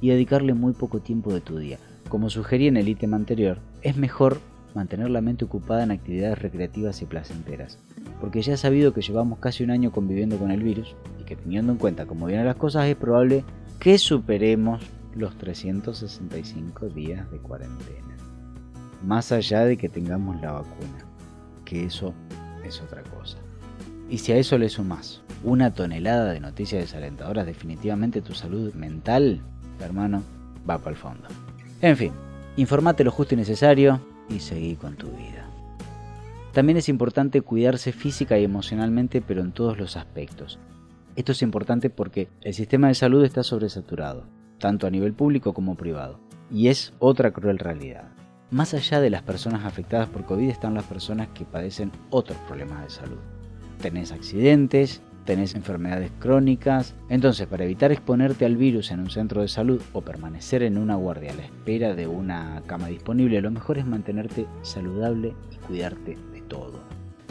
y 0.00 0.08
dedicarle 0.10 0.54
muy 0.54 0.72
poco 0.72 1.00
tiempo 1.00 1.32
de 1.32 1.40
tu 1.40 1.58
día. 1.58 1.78
Como 2.08 2.30
sugerí 2.30 2.68
en 2.68 2.78
el 2.78 2.88
ítem 2.88 3.12
anterior, 3.12 3.58
es 3.82 3.96
mejor 3.96 4.40
mantener 4.74 5.10
la 5.10 5.20
mente 5.20 5.44
ocupada 5.44 5.82
en 5.82 5.90
actividades 5.90 6.38
recreativas 6.38 7.02
y 7.02 7.06
placenteras, 7.06 7.78
porque 8.20 8.40
ya 8.40 8.54
he 8.54 8.56
sabido 8.56 8.94
que 8.94 9.02
llevamos 9.02 9.38
casi 9.40 9.62
un 9.62 9.70
año 9.70 9.92
conviviendo 9.92 10.38
con 10.38 10.50
el 10.50 10.62
virus 10.62 10.96
y 11.20 11.24
que 11.24 11.36
teniendo 11.36 11.72
en 11.72 11.78
cuenta 11.78 12.06
cómo 12.06 12.26
vienen 12.26 12.46
las 12.46 12.56
cosas 12.56 12.86
es 12.86 12.96
probable 12.96 13.44
que 13.78 13.98
superemos 13.98 14.82
los 15.14 15.36
365 15.36 16.88
días 16.88 17.30
de 17.30 17.38
cuarentena. 17.38 18.16
Más 19.04 19.30
allá 19.30 19.64
de 19.64 19.76
que 19.76 19.88
tengamos 19.88 20.40
la 20.40 20.52
vacuna, 20.52 21.04
que 21.64 21.84
eso 21.84 22.14
es 22.64 22.80
otra 22.80 23.02
cosa. 23.02 23.36
Y 24.08 24.18
si 24.18 24.32
a 24.32 24.36
eso 24.36 24.56
le 24.56 24.70
sumas 24.70 25.22
una 25.44 25.74
tonelada 25.74 26.32
de 26.32 26.40
noticias 26.40 26.80
desalentadoras, 26.80 27.44
definitivamente 27.44 28.22
tu 28.22 28.32
salud 28.32 28.72
mental, 28.74 29.42
hermano, 29.80 30.22
va 30.68 30.78
para 30.78 30.90
el 30.90 30.96
fondo. 30.96 31.28
En 31.80 31.96
fin, 31.96 32.12
informate 32.56 33.04
lo 33.04 33.12
justo 33.12 33.34
y 33.34 33.36
necesario 33.36 34.00
y 34.28 34.40
seguí 34.40 34.74
con 34.74 34.96
tu 34.96 35.06
vida. 35.08 35.48
También 36.52 36.76
es 36.76 36.88
importante 36.88 37.40
cuidarse 37.40 37.92
física 37.92 38.36
y 38.36 38.44
emocionalmente, 38.44 39.20
pero 39.20 39.42
en 39.42 39.52
todos 39.52 39.78
los 39.78 39.96
aspectos. 39.96 40.58
Esto 41.14 41.32
es 41.32 41.42
importante 41.42 41.88
porque 41.88 42.28
el 42.40 42.54
sistema 42.54 42.88
de 42.88 42.94
salud 42.94 43.24
está 43.24 43.44
sobresaturado, 43.44 44.24
tanto 44.58 44.86
a 44.86 44.90
nivel 44.90 45.12
público 45.12 45.54
como 45.54 45.76
privado, 45.76 46.18
y 46.50 46.66
es 46.66 46.94
otra 46.98 47.30
cruel 47.32 47.60
realidad. 47.60 48.08
Más 48.50 48.74
allá 48.74 49.00
de 49.00 49.10
las 49.10 49.22
personas 49.22 49.64
afectadas 49.64 50.08
por 50.08 50.24
COVID 50.24 50.48
están 50.48 50.74
las 50.74 50.84
personas 50.84 51.28
que 51.28 51.44
padecen 51.44 51.92
otros 52.10 52.38
problemas 52.48 52.82
de 52.82 52.90
salud. 52.90 53.18
Tenés 53.80 54.10
accidentes, 54.10 55.02
tenés 55.28 55.54
enfermedades 55.54 56.10
crónicas. 56.18 56.94
Entonces, 57.10 57.46
para 57.46 57.64
evitar 57.64 57.92
exponerte 57.92 58.46
al 58.46 58.56
virus 58.56 58.90
en 58.90 59.00
un 59.00 59.10
centro 59.10 59.42
de 59.42 59.48
salud 59.48 59.78
o 59.92 60.00
permanecer 60.00 60.62
en 60.62 60.78
una 60.78 60.94
guardia 60.94 61.32
a 61.32 61.34
la 61.34 61.42
espera 61.42 61.94
de 61.94 62.06
una 62.06 62.62
cama 62.64 62.86
disponible, 62.86 63.42
lo 63.42 63.50
mejor 63.50 63.76
es 63.76 63.84
mantenerte 63.84 64.46
saludable 64.62 65.34
y 65.52 65.56
cuidarte 65.66 66.16
de 66.32 66.40
todo. 66.40 66.80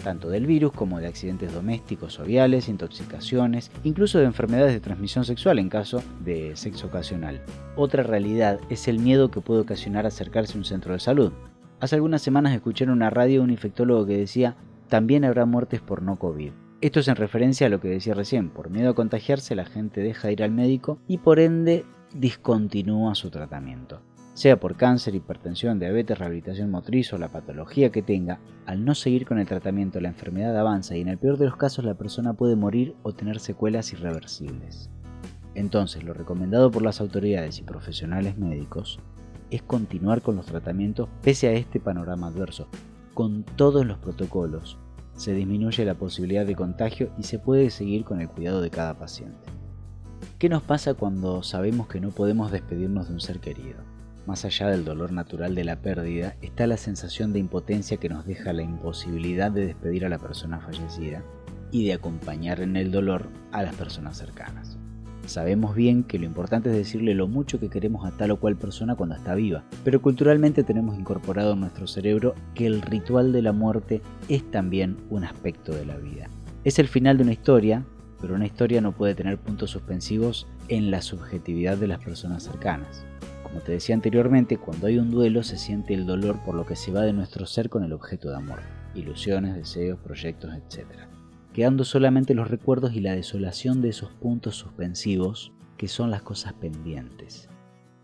Tanto 0.04 0.30
del 0.30 0.46
virus 0.46 0.74
como 0.74 1.00
de 1.00 1.08
accidentes 1.08 1.52
domésticos 1.52 2.20
o 2.20 2.24
viales, 2.24 2.70
intoxicaciones, 2.70 3.72
incluso 3.84 4.20
de 4.20 4.26
enfermedades 4.26 4.74
de 4.74 4.80
transmisión 4.80 5.26
sexual 5.26 5.58
en 5.58 5.70
caso 5.70 6.04
de 6.24 6.56
sexo 6.56 6.86
ocasional. 6.86 7.42
Otra 7.76 8.04
realidad 8.04 8.60
es 8.70 8.88
el 8.88 9.00
miedo 9.00 9.32
que 9.32 9.42
puede 9.42 9.62
ocasionar 9.62 10.06
acercarse 10.06 10.54
a 10.54 10.58
un 10.60 10.66
centro 10.66 10.94
de 10.94 11.00
salud. 11.00 11.32
Hace 11.80 11.96
algunas 11.96 12.22
semanas 12.22 12.54
escuché 12.54 12.84
en 12.84 12.92
una 12.92 13.10
radio 13.10 13.42
un 13.42 13.50
infectólogo 13.50 14.06
que 14.06 14.18
decía, 14.18 14.56
también 14.88 15.26
habrá 15.26 15.48
muertes 15.48 15.82
por 15.82 16.04
no 16.04 16.18
COVID. 16.18 16.52
Esto 16.80 17.00
es 17.00 17.08
en 17.08 17.16
referencia 17.16 17.66
a 17.66 17.70
lo 17.72 17.80
que 17.80 17.88
decía 17.88 18.14
recién, 18.14 18.52
por 18.52 18.70
miedo 18.70 18.92
a 18.92 18.94
contagiarse 18.94 19.56
la 19.56 19.66
gente 19.66 20.02
deja 20.02 20.28
de 20.28 20.34
ir 20.34 20.44
al 20.44 20.52
médico 20.52 21.00
y 21.08 21.18
por 21.18 21.40
ende 21.40 21.86
discontinúa 22.14 23.16
su 23.16 23.32
tratamiento. 23.32 24.04
Sea 24.36 24.60
por 24.60 24.76
cáncer, 24.76 25.16
hipertensión, 25.16 25.80
diabetes, 25.80 26.20
rehabilitación 26.20 26.70
motriz 26.70 27.12
o 27.14 27.18
la 27.18 27.32
patología 27.32 27.92
que 27.92 28.04
tenga, 28.04 28.40
al 28.68 28.86
no 28.86 28.94
seguir 28.94 29.26
con 29.26 29.40
el 29.40 29.48
tratamiento 29.48 30.00
la 30.00 30.10
enfermedad 30.10 30.56
avanza 30.56 30.96
y 30.96 31.02
en 31.02 31.08
el 31.08 31.18
peor 31.18 31.40
de 31.40 31.46
los 31.46 31.58
casos 31.58 31.84
la 31.84 31.96
persona 31.96 32.34
puede 32.34 32.56
morir 32.56 32.94
o 33.02 33.12
tener 33.12 33.40
secuelas 33.40 33.92
irreversibles. 33.94 34.92
Entonces, 35.56 36.04
lo 36.04 36.14
recomendado 36.14 36.70
por 36.70 36.84
las 36.84 37.02
autoridades 37.02 37.58
y 37.58 37.64
profesionales 37.64 38.38
médicos 38.38 39.00
es 39.50 39.64
continuar 39.64 40.22
con 40.22 40.36
los 40.36 40.46
tratamientos 40.46 41.10
pese 41.24 41.48
a 41.48 41.54
este 41.54 41.80
panorama 41.80 42.28
adverso, 42.28 42.68
con 43.16 43.42
todos 43.56 43.84
los 43.84 43.98
protocolos, 43.98 44.78
se 45.18 45.34
disminuye 45.34 45.84
la 45.84 45.96
posibilidad 45.96 46.46
de 46.46 46.56
contagio 46.56 47.12
y 47.18 47.24
se 47.24 47.40
puede 47.40 47.70
seguir 47.72 48.06
con 48.06 48.22
el 48.22 48.30
cuidado 48.30 48.62
de 48.62 48.70
cada 48.70 48.98
paciente. 48.98 49.50
¿Qué 50.40 50.48
nos 50.48 50.64
pasa 50.64 50.94
cuando 50.94 51.44
sabemos 51.44 51.88
que 51.88 52.00
no 52.00 52.12
podemos 52.12 52.52
despedirnos 52.52 53.08
de 53.08 53.16
un 53.16 53.20
ser 53.20 53.40
querido? 53.40 53.78
Más 54.28 54.46
allá 54.46 54.68
del 54.68 54.86
dolor 54.86 55.12
natural 55.12 55.56
de 55.56 55.64
la 55.64 55.82
pérdida, 55.82 56.36
está 56.42 56.68
la 56.68 56.78
sensación 56.78 57.34
de 57.34 57.40
impotencia 57.40 57.98
que 57.98 58.10
nos 58.10 58.26
deja 58.26 58.54
la 58.54 58.62
imposibilidad 58.62 59.52
de 59.52 59.66
despedir 59.66 60.06
a 60.06 60.10
la 60.10 60.20
persona 60.20 60.60
fallecida 60.60 61.24
y 61.72 61.86
de 61.86 61.94
acompañar 61.94 62.62
en 62.62 62.76
el 62.76 62.92
dolor 62.92 63.30
a 63.52 63.64
las 63.64 63.76
personas 63.76 64.18
cercanas. 64.18 64.78
Sabemos 65.28 65.76
bien 65.76 66.04
que 66.04 66.20
lo 66.20 66.26
importante 66.26 66.70
es 66.70 66.76
decirle 66.76 67.14
lo 67.14 67.28
mucho 67.28 67.60
que 67.60 67.70
queremos 67.70 68.06
a 68.06 68.12
tal 68.12 68.32
o 68.32 68.40
cual 68.40 68.56
persona 68.56 68.96
cuando 68.96 69.16
está 69.16 69.36
viva, 69.36 69.66
pero 69.84 70.02
culturalmente 70.02 70.64
tenemos 70.64 70.98
incorporado 70.98 71.52
en 71.52 71.60
nuestro 71.60 71.86
cerebro 71.86 72.34
que 72.56 72.66
el 72.66 72.82
ritual 72.82 73.34
de 73.34 73.42
la 73.42 73.52
muerte 73.52 74.02
es 74.30 74.50
también 74.52 74.96
un 75.10 75.26
aspecto 75.26 75.74
de 75.74 75.86
la 75.86 75.98
vida. 75.98 76.30
Es 76.64 76.80
el 76.80 76.88
final 76.88 77.18
de 77.18 77.24
una 77.24 77.34
historia, 77.34 77.84
pero 78.22 78.36
una 78.36 78.46
historia 78.46 78.80
no 78.80 78.94
puede 78.94 79.16
tener 79.16 79.38
puntos 79.38 79.72
suspensivos 79.72 80.48
en 80.70 80.92
la 80.92 81.02
subjetividad 81.02 81.76
de 81.76 81.88
las 81.88 82.02
personas 82.02 82.44
cercanas. 82.44 83.06
Como 83.44 83.60
te 83.60 83.74
decía 83.74 83.96
anteriormente, 83.96 84.58
cuando 84.58 84.88
hay 84.88 84.98
un 84.98 85.12
duelo 85.12 85.44
se 85.44 85.58
siente 85.58 85.94
el 85.94 86.06
dolor 86.06 86.40
por 86.46 86.56
lo 86.56 86.66
que 86.66 86.78
se 86.78 86.94
va 86.94 87.02
de 87.02 87.12
nuestro 87.12 87.46
ser 87.46 87.70
con 87.70 87.84
el 87.84 87.92
objeto 87.92 88.30
de 88.30 88.38
amor, 88.38 88.60
ilusiones, 88.96 89.56
deseos, 89.56 90.00
proyectos, 90.00 90.54
etc. 90.54 91.17
Quedando 91.58 91.86
solamente 91.86 92.36
los 92.36 92.52
recuerdos 92.52 92.94
y 92.94 93.00
la 93.00 93.16
desolación 93.16 93.82
de 93.82 93.90
esos 93.90 94.12
puntos 94.12 94.56
suspensivos 94.58 95.54
que 95.76 95.88
son 95.88 96.12
las 96.12 96.22
cosas 96.22 96.54
pendientes. 96.54 97.50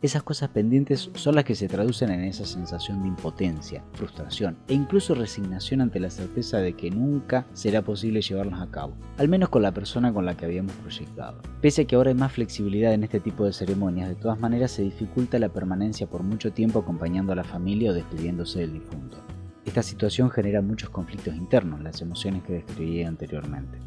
Esas 0.02 0.24
cosas 0.24 0.50
pendientes 0.50 1.12
son 1.14 1.36
las 1.36 1.44
que 1.44 1.54
se 1.54 1.68
traducen 1.68 2.10
en 2.10 2.24
esa 2.24 2.48
sensación 2.48 3.04
de 3.04 3.10
impotencia, 3.10 3.84
frustración 3.94 4.58
e 4.68 4.74
incluso 4.74 5.14
resignación 5.14 5.82
ante 5.82 6.00
la 6.00 6.10
certeza 6.10 6.58
de 6.58 6.74
que 6.74 6.90
nunca 6.90 7.46
será 7.54 7.84
posible 7.84 8.24
llevarlos 8.24 8.60
a 8.60 8.72
cabo, 8.72 8.98
al 9.20 9.30
menos 9.30 9.50
con 9.50 9.62
la 9.62 9.72
persona 9.72 10.12
con 10.12 10.26
la 10.26 10.36
que 10.36 10.46
habíamos 10.46 10.74
proyectado. 10.78 11.40
Pese 11.62 11.84
a 11.84 11.86
que 11.86 11.96
ahora 11.96 12.10
hay 12.10 12.18
más 12.18 12.32
flexibilidad 12.32 12.96
en 12.96 13.04
este 13.04 13.20
tipo 13.20 13.46
de 13.46 13.54
ceremonias, 13.54 14.10
de 14.10 14.16
todas 14.16 14.40
maneras 14.40 14.72
se 14.72 14.82
dificulta 14.82 15.38
la 15.38 15.50
permanencia 15.50 16.08
por 16.08 16.24
mucho 16.24 16.52
tiempo 16.54 16.80
acompañando 16.80 17.34
a 17.34 17.36
la 17.36 17.44
familia 17.44 17.92
o 17.92 17.94
despidiéndose 17.94 18.62
del 18.62 18.74
difunto. 18.74 19.24
Esta 19.66 19.82
situación 19.82 20.30
genera 20.30 20.62
muchos 20.62 20.90
conflictos 20.90 21.36
internos, 21.36 21.82
las 21.82 22.02
emociones 22.02 22.44
que 22.44 22.54
describí 22.54 23.04
anteriormente. 23.04 23.80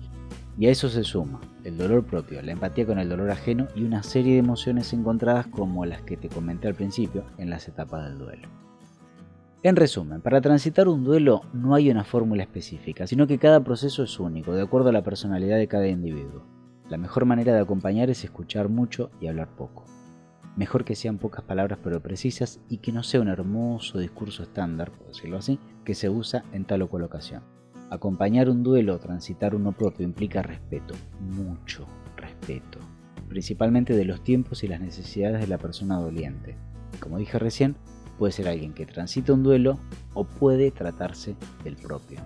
Y 0.59 0.67
a 0.67 0.71
eso 0.71 0.89
se 0.89 1.05
suma 1.05 1.41
el 1.65 1.77
dolor 1.77 2.05
propio, 2.05 2.41
la 2.41 2.53
empatía 2.53 2.87
con 2.87 2.99
el 2.99 3.09
dolor 3.09 3.31
ajeno 3.31 3.69
y 3.75 3.85
una 3.85 4.03
serie 4.03 4.33
de 4.33 4.39
emociones 4.39 4.93
encontradas 4.95 5.47
como 5.49 5.85
las 5.85 6.01
que 6.03 6.17
te 6.17 6.31
comenté 6.31 6.69
al 6.69 6.75
principio 6.75 7.25
en 7.37 7.51
las 7.51 7.69
etapas 7.69 8.09
del 8.09 8.19
duelo. 8.19 8.49
En 9.63 9.77
resumen, 9.77 10.23
para 10.23 10.41
transitar 10.41 10.89
un 10.89 11.05
duelo 11.05 11.43
no 11.53 11.75
hay 11.75 11.91
una 11.91 12.05
fórmula 12.05 12.43
específica, 12.43 13.07
sino 13.07 13.27
que 13.27 13.39
cada 13.39 13.65
proceso 13.65 14.03
es 14.05 14.19
único, 14.19 14.55
de 14.55 14.63
acuerdo 14.63 14.89
a 14.91 14.93
la 14.93 15.03
personalidad 15.03 15.59
de 15.59 15.69
cada 15.69 15.89
individuo. 15.89 16.45
La 16.89 16.99
mejor 16.99 17.25
manera 17.25 17.53
de 17.53 17.61
acompañar 17.61 18.09
es 18.09 18.23
escuchar 18.23 18.69
mucho 18.69 19.11
y 19.21 19.27
hablar 19.27 19.49
poco. 19.49 19.85
Mejor 20.57 20.87
que 20.87 20.97
sean 20.97 21.19
pocas 21.19 21.45
palabras 21.45 21.79
pero 21.85 22.01
precisas 22.01 22.61
y 22.71 22.79
que 22.79 22.91
no 22.91 23.03
sea 23.03 23.21
un 23.21 23.29
hermoso 23.29 23.99
discurso 23.99 24.43
estándar, 24.43 24.91
por 24.91 25.09
decirlo 25.09 25.37
así, 25.37 25.59
que 25.85 25.95
se 25.95 26.09
usa 26.09 26.45
en 26.53 26.65
tal 26.65 26.81
o 26.81 26.89
cual 26.89 27.03
ocasión. 27.03 27.43
Acompañar 27.91 28.49
un 28.49 28.63
duelo 28.63 28.95
o 28.95 28.99
transitar 28.99 29.55
uno 29.55 29.73
propio 29.73 30.05
implica 30.05 30.43
respeto, 30.43 30.95
mucho 31.21 31.87
respeto, 32.17 32.79
principalmente 33.29 33.95
de 33.95 34.07
los 34.07 34.25
tiempos 34.25 34.65
y 34.65 34.69
las 34.69 34.81
necesidades 34.81 35.43
de 35.43 35.47
la 35.47 35.59
persona 35.59 36.01
doliente. 36.01 36.57
Como 37.01 37.19
dije 37.19 37.39
recién, 37.39 37.77
puede 38.19 38.33
ser 38.33 38.49
alguien 38.49 38.73
que 38.73 38.87
transita 38.87 39.35
un 39.35 39.43
duelo 39.43 39.79
o 40.15 40.25
puede 40.25 40.71
tratarse 40.71 41.37
del 41.65 41.77
propio. 41.77 42.19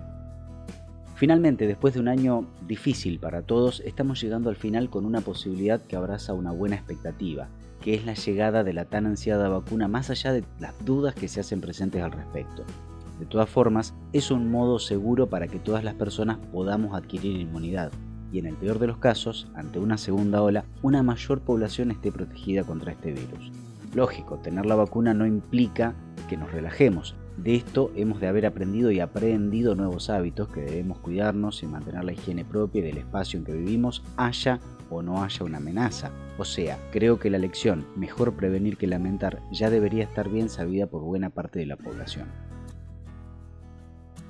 Finalmente, 1.15 1.67
después 1.67 1.93
de 1.93 1.99
un 1.99 2.07
año 2.07 2.47
difícil 2.65 3.19
para 3.19 3.43
todos, 3.43 3.81
estamos 3.81 4.19
llegando 4.21 4.49
al 4.49 4.55
final 4.55 4.89
con 4.89 5.05
una 5.05 5.21
posibilidad 5.21 5.81
que 5.81 5.95
abraza 5.95 6.33
una 6.33 6.51
buena 6.51 6.77
expectativa, 6.77 7.49
que 7.81 7.95
es 7.95 8.05
la 8.05 8.13
llegada 8.13 8.63
de 8.63 8.73
la 8.73 8.85
tan 8.85 9.05
ansiada 9.05 9.49
vacuna 9.49 9.87
más 9.87 10.09
allá 10.09 10.31
de 10.31 10.43
las 10.59 10.73
dudas 10.85 11.15
que 11.15 11.27
se 11.27 11.39
hacen 11.39 11.61
presentes 11.61 12.01
al 12.01 12.11
respecto. 12.11 12.63
De 13.19 13.25
todas 13.25 13.49
formas, 13.49 13.93
es 14.13 14.31
un 14.31 14.49
modo 14.49 14.79
seguro 14.79 15.27
para 15.27 15.47
que 15.47 15.59
todas 15.59 15.83
las 15.83 15.95
personas 15.95 16.37
podamos 16.51 16.95
adquirir 16.95 17.39
inmunidad 17.39 17.91
y 18.31 18.39
en 18.39 18.45
el 18.45 18.55
peor 18.55 18.79
de 18.79 18.87
los 18.87 18.97
casos, 18.97 19.47
ante 19.55 19.79
una 19.79 19.97
segunda 19.97 20.41
ola, 20.41 20.63
una 20.81 21.03
mayor 21.03 21.41
población 21.41 21.91
esté 21.91 22.11
protegida 22.11 22.63
contra 22.63 22.93
este 22.93 23.11
virus. 23.11 23.51
Lógico, 23.93 24.37
tener 24.37 24.65
la 24.65 24.75
vacuna 24.75 25.13
no 25.13 25.25
implica 25.25 25.95
que 26.29 26.37
nos 26.37 26.51
relajemos. 26.51 27.15
De 27.43 27.55
esto 27.55 27.91
hemos 27.95 28.21
de 28.21 28.27
haber 28.27 28.45
aprendido 28.45 28.91
y 28.91 28.99
aprendido 28.99 29.73
nuevos 29.73 30.11
hábitos 30.11 30.49
que 30.49 30.61
debemos 30.61 30.99
cuidarnos 30.99 31.63
y 31.63 31.67
mantener 31.67 32.03
la 32.03 32.13
higiene 32.13 32.45
propia 32.45 32.79
y 32.79 32.83
del 32.83 32.99
espacio 32.99 33.39
en 33.39 33.45
que 33.45 33.53
vivimos, 33.53 34.03
haya 34.15 34.59
o 34.91 35.01
no 35.01 35.23
haya 35.23 35.43
una 35.43 35.57
amenaza. 35.57 36.11
O 36.37 36.45
sea, 36.45 36.77
creo 36.91 37.17
que 37.17 37.31
la 37.31 37.39
lección, 37.39 37.87
mejor 37.95 38.35
prevenir 38.35 38.77
que 38.77 38.85
lamentar, 38.85 39.41
ya 39.51 39.71
debería 39.71 40.03
estar 40.03 40.29
bien 40.29 40.49
sabida 40.49 40.85
por 40.85 41.01
buena 41.01 41.31
parte 41.31 41.57
de 41.57 41.65
la 41.65 41.77
población. 41.77 42.27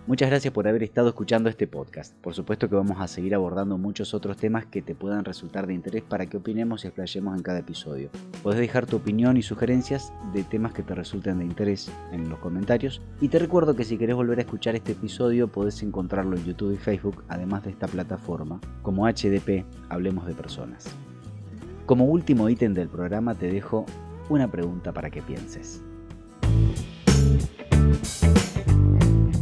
Muchas 0.08 0.30
gracias 0.30 0.52
por 0.52 0.68
haber 0.68 0.82
estado 0.82 1.10
escuchando 1.10 1.48
este 1.48 1.68
podcast. 1.68 2.16
Por 2.22 2.34
supuesto 2.34 2.68
que 2.68 2.76
vamos 2.76 3.00
a 3.00 3.08
seguir 3.08 3.36
abordando 3.36 3.78
muchos 3.78 4.16
otros 4.16 4.36
temas 4.36 4.66
que 4.66 4.82
te 4.82 4.96
puedan 4.96 5.24
resultar 5.24 5.68
de 5.68 5.76
interés 5.76 6.02
para 6.02 6.26
que 6.26 6.38
opinemos 6.38 6.84
y 6.84 6.88
explayemos 6.88 7.38
en 7.38 7.44
cada 7.44 7.60
episodio. 7.60 8.10
Puedes 8.42 8.60
dejar 8.60 8.88
tu 8.88 8.98
opinión 8.98 9.38
y 9.38 9.44
sugerencias 9.44 10.12
de 10.34 10.44
temas 10.44 10.74
que 10.74 10.82
te 10.82 10.96
resulten 10.96 11.38
de 11.38 11.46
interés 11.46 11.92
en 12.12 12.30
los 12.30 12.40
comentarios. 12.40 13.00
Y 13.22 13.28
te 13.28 13.38
recuerdo 13.38 13.76
que 13.76 13.84
si 13.84 14.00
querés 14.00 14.16
volver 14.16 14.40
a 14.40 14.42
escuchar 14.42 14.74
este 14.76 14.94
episodio 14.94 15.48
podés 15.50 15.84
encontrarlo 15.84 16.36
en 16.36 16.46
YouTube 16.46 16.74
y 16.74 16.78
Facebook, 16.78 17.24
además 17.28 17.64
de 17.64 17.70
esta 17.70 17.88
plataforma, 17.88 18.60
como 18.82 19.06
HDP, 19.06 19.66
Hablemos 19.90 20.26
de 20.26 20.34
Personas. 20.34 20.86
Como 21.86 22.06
último 22.06 22.50
ítem 22.50 22.74
del 22.74 22.90
programa 22.90 23.36
te 23.36 23.52
dejo 23.52 23.86
una 24.30 24.50
pregunta 24.50 24.94
para 24.94 25.12
que 25.12 25.22
pienses. 25.22 25.84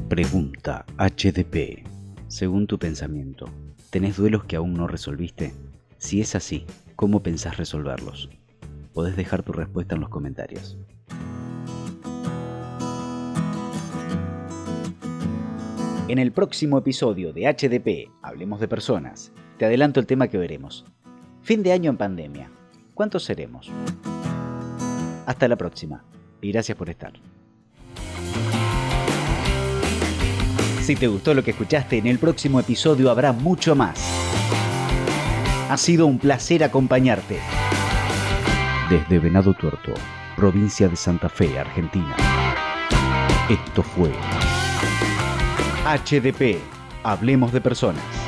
Pregunta 0.10 0.49
HDP. 0.62 1.86
Según 2.28 2.68
tu 2.68 2.78
pensamiento, 2.78 3.46
¿tenés 3.90 4.18
duelos 4.18 4.44
que 4.44 4.56
aún 4.56 4.74
no 4.74 4.88
resolviste? 4.88 5.54
Si 5.98 6.22
es 6.22 6.36
así, 6.36 6.66
¿cómo 6.96 7.24
pensás 7.24 7.58
resolverlos? 7.58 8.30
Podés 8.94 9.16
dejar 9.16 9.44
tu 9.44 9.54
respuesta 9.54 9.96
en 9.96 10.02
los 10.02 10.10
comentarios. 10.10 10.78
En 16.08 16.18
el 16.18 16.32
próximo 16.32 16.78
episodio 16.80 17.34
de 17.34 17.46
HDP, 17.46 18.12
Hablemos 18.22 18.60
de 18.60 18.68
Personas, 18.68 19.32
te 19.58 19.66
adelanto 19.66 20.00
el 20.00 20.08
tema 20.08 20.28
que 20.28 20.38
veremos. 20.38 20.86
Fin 21.42 21.64
de 21.64 21.72
año 21.72 21.92
en 21.92 21.98
pandemia. 21.98 22.50
¿Cuántos 22.96 23.24
seremos? 23.24 23.72
Hasta 25.26 25.48
la 25.48 25.56
próxima 25.56 26.04
y 26.42 26.52
gracias 26.52 26.78
por 26.78 26.90
estar. 26.90 27.14
Si 30.90 30.96
te 30.96 31.06
gustó 31.06 31.36
lo 31.36 31.44
que 31.44 31.52
escuchaste, 31.52 32.00
en 32.00 32.08
el 32.08 32.18
próximo 32.18 32.60
episodio 32.60 33.12
habrá 33.12 33.32
mucho 33.32 33.76
más. 33.76 34.00
Ha 35.70 35.78
sido 35.78 36.08
un 36.08 36.18
placer 36.18 36.64
acompañarte. 36.64 37.38
Desde 38.90 39.20
Venado 39.20 39.54
Tuerto, 39.54 39.94
provincia 40.36 40.88
de 40.90 40.96
Santa 40.96 41.30
Fe, 41.30 41.60
Argentina. 41.60 42.16
Esto 43.48 43.84
fue 43.84 44.10
HDP, 45.86 46.58
Hablemos 47.04 47.54
de 47.54 47.62
Personas. 47.62 48.19